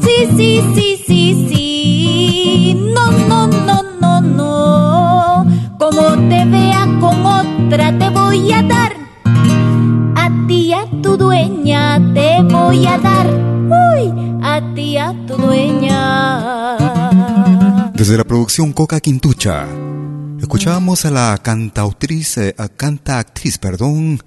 [0.00, 2.92] Sí, sí, sí, sí, sí.
[2.94, 5.46] No, no, no, no, no.
[5.78, 8.92] Como te vea con otra te voy a dar.
[10.16, 13.26] A ti a tu dueña te voy a dar.
[13.26, 14.12] Uy,
[14.42, 16.76] a ti a tu dueña.
[17.94, 19.66] Desde la producción Coca Quintucha,
[20.38, 24.20] escuchábamos a la cantautriz, eh, a canta actriz, perdón,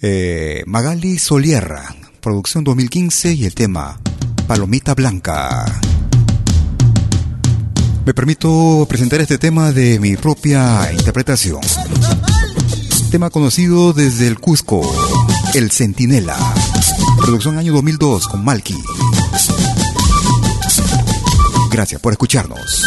[0.00, 4.00] eh, Magali Solierra, producción 2015 y el tema
[4.46, 5.64] Palomita Blanca.
[8.04, 11.60] Me permito presentar este tema de mi propia interpretación.
[13.10, 14.82] Tema conocido desde el Cusco,
[15.54, 16.36] El Centinela.
[17.20, 18.76] Producción año 2002 con Malky.
[21.70, 22.86] Gracias por escucharnos.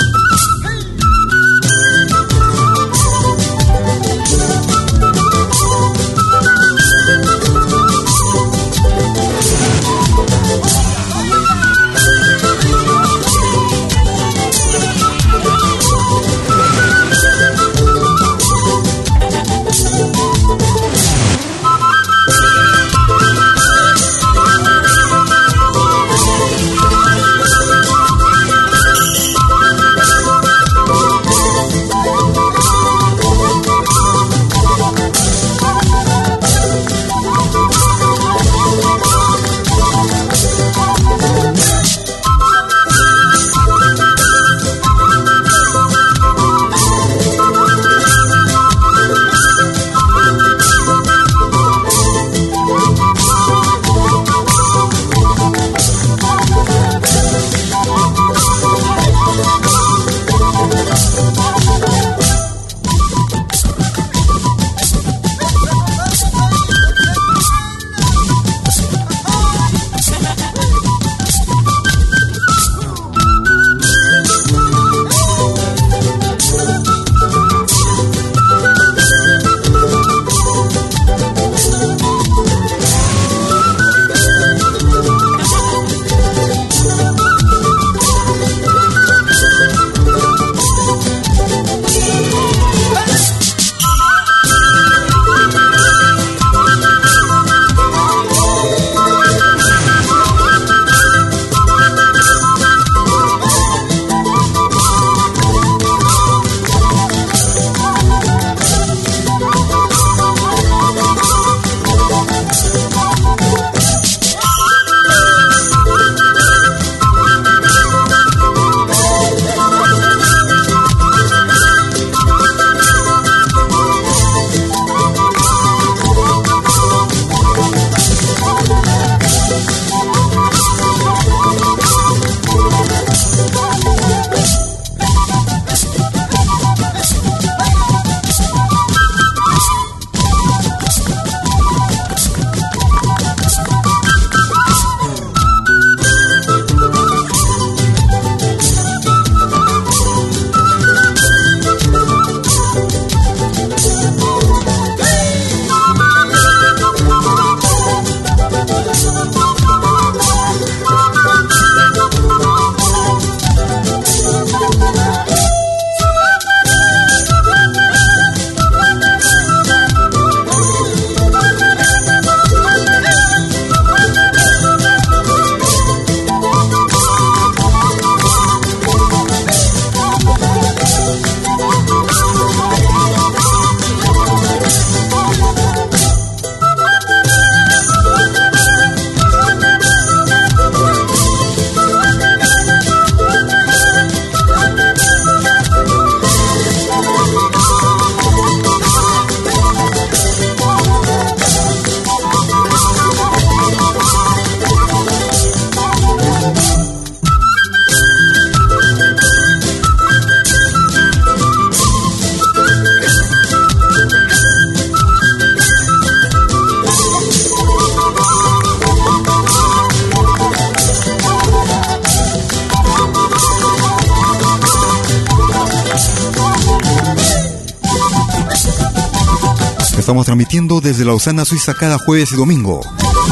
[230.02, 232.82] Estamos transmitiendo desde Lausana, Suiza, cada jueves y domingo,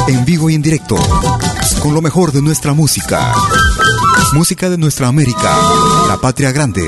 [0.08, 0.98] en vivo y en directo,
[1.82, 3.34] con lo mejor de nuestra música.
[4.34, 5.58] Música de nuestra América,
[6.08, 6.88] la patria grande.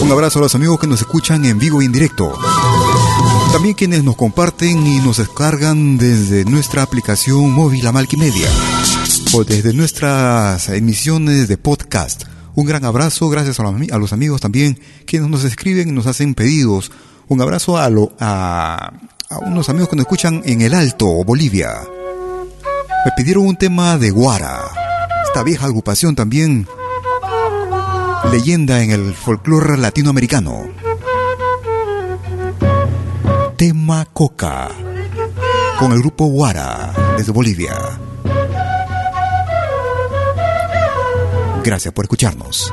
[0.00, 2.38] Un abrazo a los amigos que nos escuchan en vivo y en directo.
[3.50, 8.48] También quienes nos comparten y nos descargan desde nuestra aplicación móvil Amalquimedia
[9.32, 12.26] o desde nuestras emisiones de podcast.
[12.54, 16.92] Un gran abrazo, gracias a los, amigos también quienes nos escriben y nos hacen pedidos.
[17.28, 17.86] Un abrazo a,
[18.20, 18.92] a,
[19.30, 21.70] a unos amigos que nos escuchan en el Alto, Bolivia.
[23.04, 24.60] Me pidieron un tema de Guara,
[25.26, 26.66] esta vieja agrupación también,
[28.30, 30.68] leyenda en el folclore latinoamericano.
[33.56, 34.68] Tema Coca,
[35.78, 37.74] con el grupo Guara, desde Bolivia.
[41.62, 42.72] Gracias por escucharnos.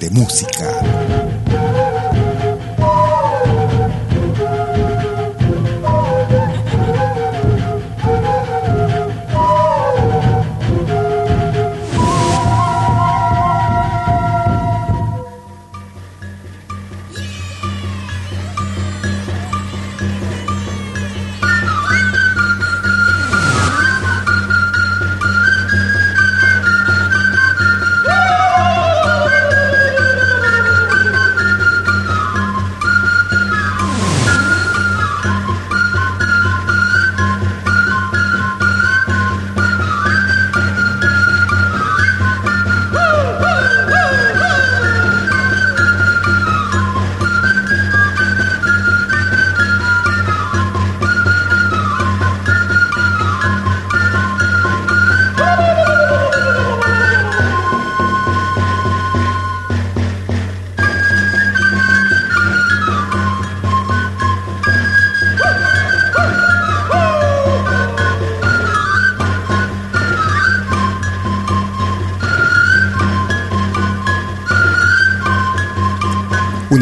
[0.00, 0.79] De música.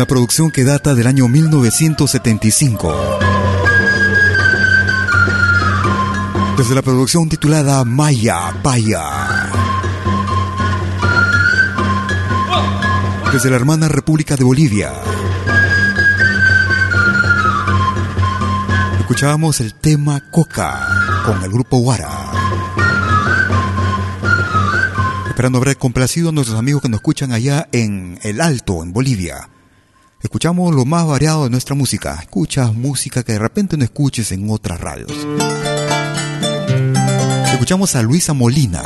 [0.08, 3.18] Producción que data del año 1975.
[6.56, 9.02] Desde la producción titulada Maya Paya.
[13.32, 14.92] Desde la hermana República de Bolivia.
[19.00, 20.88] Escuchábamos el tema Coca
[21.26, 22.32] con el grupo Guara.
[25.28, 29.50] Esperando haber complacido a nuestros amigos que nos escuchan allá en El Alto, en Bolivia.
[30.20, 32.18] Escuchamos lo más variado de nuestra música.
[32.20, 35.12] Escuchas música que de repente no escuches en otras radios.
[37.52, 38.82] Escuchamos a Luisa Molina.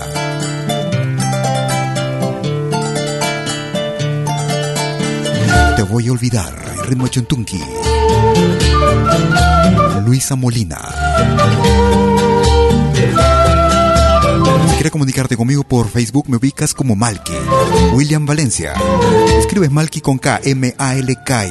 [5.76, 6.54] Te voy a olvidar,
[6.86, 7.62] ritmo chuntunqui.
[10.04, 10.78] Luisa Molina.
[14.82, 17.34] Quieres comunicarte conmigo por Facebook, me ubicas como Malky.
[17.92, 18.74] William Valencia.
[19.38, 21.48] Escribes Malky con K, M-A-L-K.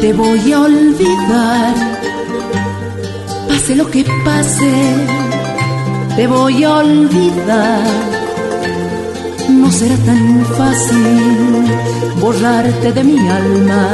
[0.00, 1.69] Te voy a olvidar,
[3.70, 4.72] pase lo que pase,
[6.16, 7.84] te voy a olvidar.
[9.48, 11.66] No será tan fácil
[12.20, 13.88] borrarte de mi alma,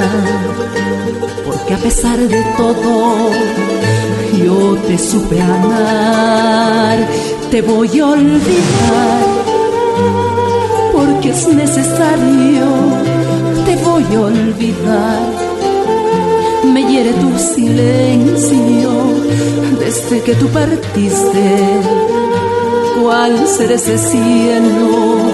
[1.45, 3.31] porque a pesar de todo,
[4.45, 6.99] yo te supe amar.
[7.51, 9.21] Te voy a olvidar,
[10.93, 12.67] porque es necesario,
[13.67, 15.47] te voy a olvidar
[16.73, 19.16] me hiere tu silencio
[19.79, 21.81] desde que tú partiste.
[23.03, 25.31] ¿Cuál será ese cielo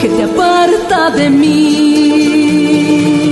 [0.00, 3.31] que te aparta de mí?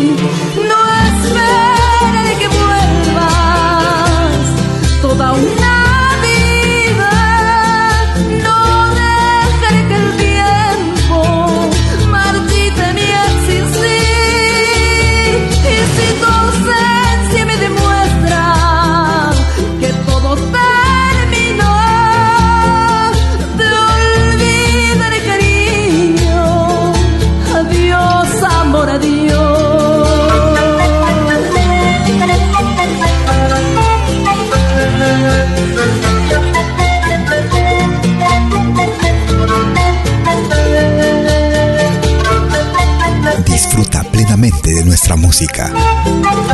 [45.40, 45.72] Música.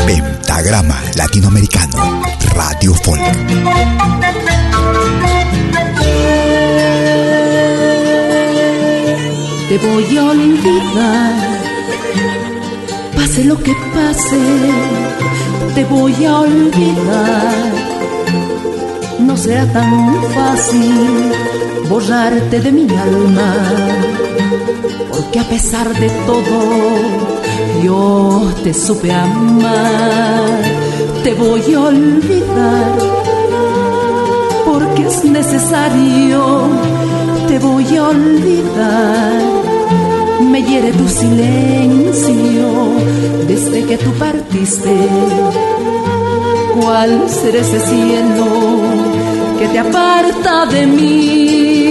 [0.07, 2.23] Pentagrama Latinoamericano,
[2.55, 3.21] Radio Folk.
[9.69, 11.33] Te voy a olvidar,
[13.17, 14.41] pase lo que pase,
[15.75, 17.55] te voy a olvidar.
[19.19, 21.33] No será tan fácil
[21.89, 23.55] borrarte de mi alma,
[25.11, 27.46] porque a pesar de todo,
[27.87, 30.47] yo te supe amar.
[31.23, 32.93] Te voy a olvidar,
[34.65, 36.41] porque es necesario,
[37.49, 39.41] te voy a olvidar.
[40.53, 42.67] Me hiere tu silencio
[43.47, 44.95] desde que tú partiste.
[46.79, 48.47] ¿Cuál será ese cielo
[49.59, 51.86] que te aparta de mí?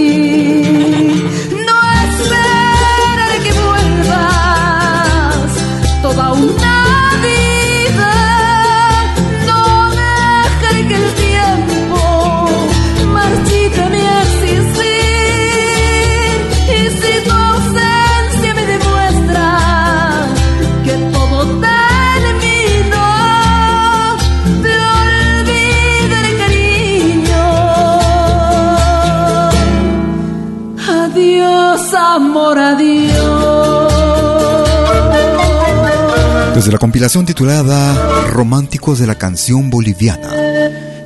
[36.66, 40.34] Desde la compilación titulada Románticos de la canción boliviana,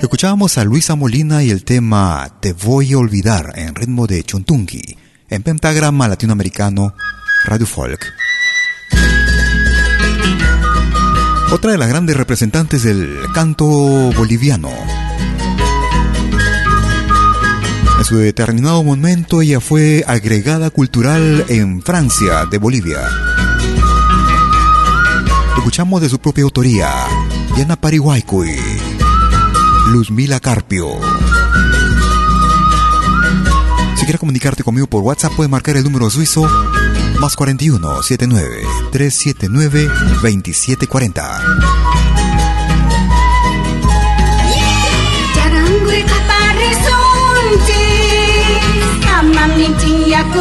[0.01, 4.97] escuchábamos a Luisa Molina y el tema Te voy a olvidar en ritmo de Chuntungi,
[5.29, 6.95] en pentagrama latinoamericano
[7.45, 8.07] Radio Folk.
[11.53, 14.71] Otra de las grandes representantes del canto boliviano.
[17.99, 23.30] En su determinado momento ella fue agregada cultural en Francia de Bolivia.
[25.61, 26.91] Escuchamos de su propia autoría,
[27.55, 28.57] Yana Parihuaycuy,
[29.89, 30.89] Luzmila Carpio.
[33.95, 36.49] Si quieres comunicarte conmigo por WhatsApp, puedes marcar el número suizo
[37.21, 39.91] más 41 79 379
[40.23, 41.41] 2740.
[49.21, 50.41] Amancing yaku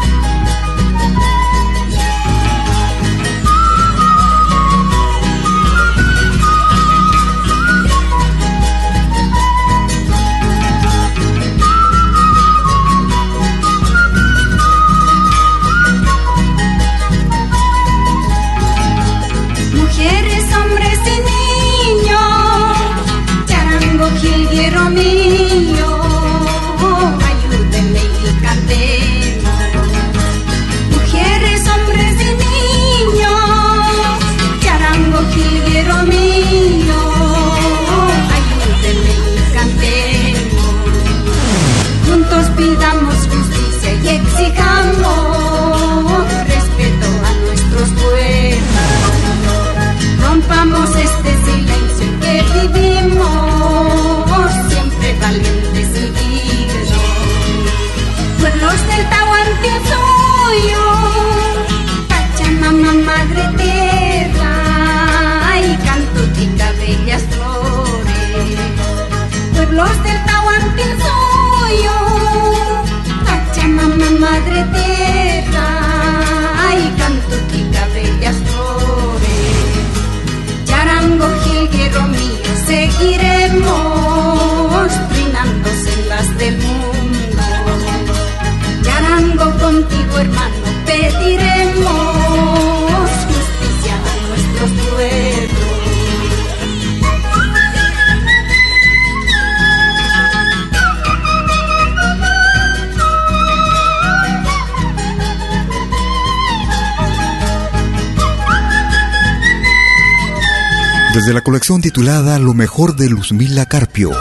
[111.13, 114.11] Desde la colección titulada Lo mejor de Luzmila Carpio.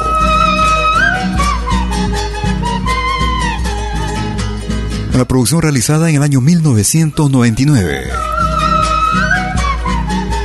[5.20, 8.04] Una producción realizada en el año 1999.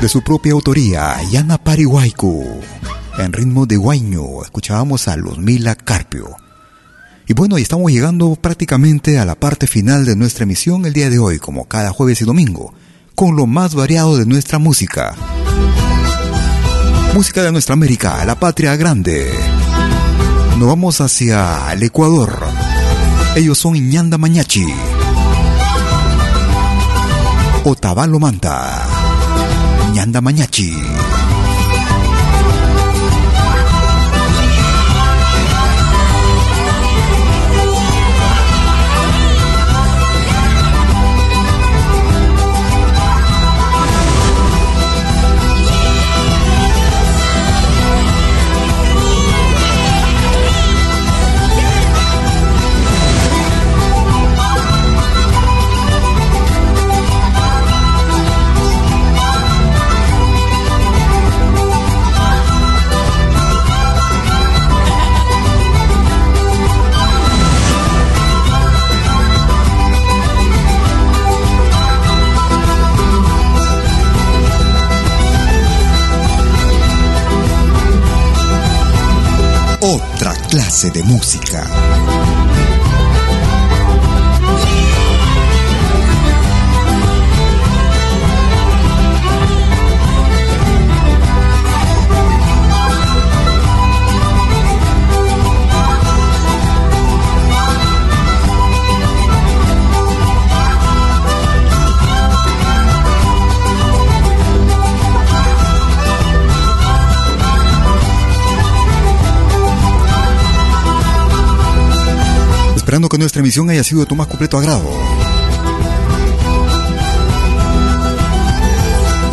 [0.01, 2.59] De su propia autoría, Yana Parihuaycu.
[3.17, 6.35] En ritmo de guaño, escuchábamos a Luzmila Carpio.
[7.25, 11.09] Y bueno, y estamos llegando prácticamente a la parte final de nuestra emisión el día
[11.09, 12.73] de hoy, como cada jueves y domingo,
[13.15, 15.15] con lo más variado de nuestra música.
[17.13, 19.31] Música de nuestra América, la patria grande.
[20.59, 22.64] Nos vamos hacia el Ecuador.
[23.35, 24.65] Ellos son Iñanda Mañachi.
[27.65, 28.81] Otavalo Manta.
[29.91, 30.94] Iñanda Mañachi.
[80.47, 81.84] Clase de música.
[112.95, 114.89] Esperando que nuestra emisión haya sido de tu más completo agrado.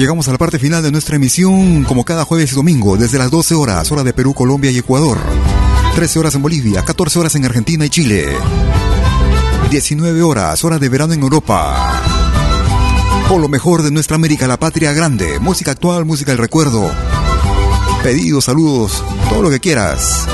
[0.01, 3.30] Llegamos a la parte final de nuestra emisión, como cada jueves y domingo, desde las
[3.30, 5.16] 12 horas, hora de Perú, Colombia y Ecuador.
[5.94, 8.36] 13 horas en Bolivia, 14 horas en Argentina y Chile.
[9.70, 12.02] 19 horas, hora de verano en Europa.
[13.28, 15.39] Por lo mejor de nuestra América, la patria grande.
[15.39, 16.90] Música actual, música del recuerdo.
[18.02, 20.26] Pedidos, saludos, todo lo que quieras.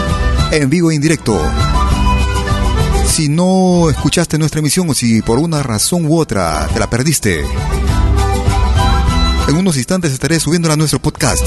[0.50, 1.38] En vivo e indirecto.
[3.18, 7.44] Si no escuchaste nuestra emisión o si por una razón u otra te la perdiste,
[9.48, 11.44] en unos instantes estaré subiéndola a nuestro podcast.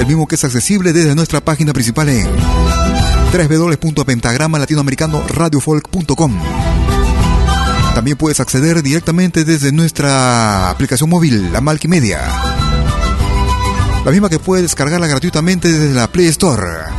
[0.00, 2.26] El mismo que es accesible desde nuestra página principal en
[3.32, 6.36] www.pentagrama latinoamericano radiofolk.com.
[7.94, 12.22] También puedes acceder directamente desde nuestra aplicación móvil, la Malquimedia.
[14.04, 16.89] La misma que puedes descargarla gratuitamente desde la Play Store.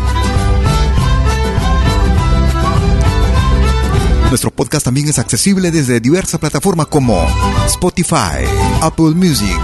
[4.31, 7.27] Nuestro podcast también es accesible desde diversas plataformas como
[7.65, 8.45] Spotify,
[8.81, 9.59] Apple Music,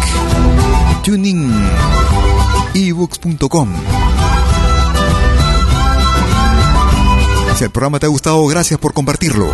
[1.06, 1.50] Tuning,
[2.74, 3.70] ebooks.com.
[7.58, 9.50] Si el programa te ha gustado, gracias por compartirlo.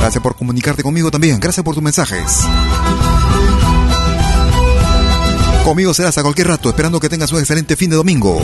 [0.00, 1.38] Gracias por comunicarte conmigo también.
[1.38, 2.40] Gracias por tus mensajes.
[5.64, 8.42] Conmigo serás a cualquier rato, esperando que tengas un excelente fin de domingo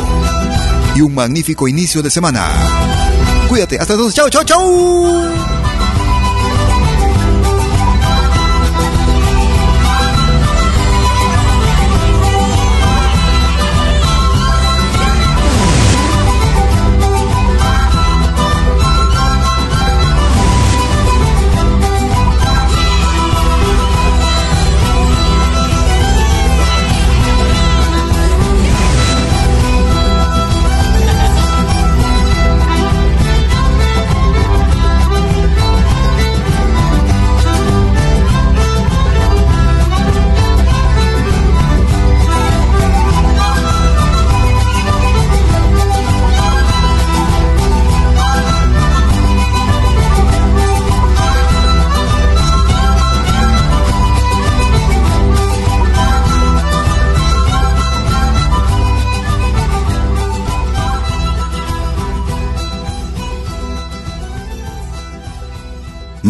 [0.95, 2.94] y un magnífico inicio de semana.
[3.55, 4.17] Cuídate, hasta entonces.
[4.17, 5.64] Chao, chao, chao.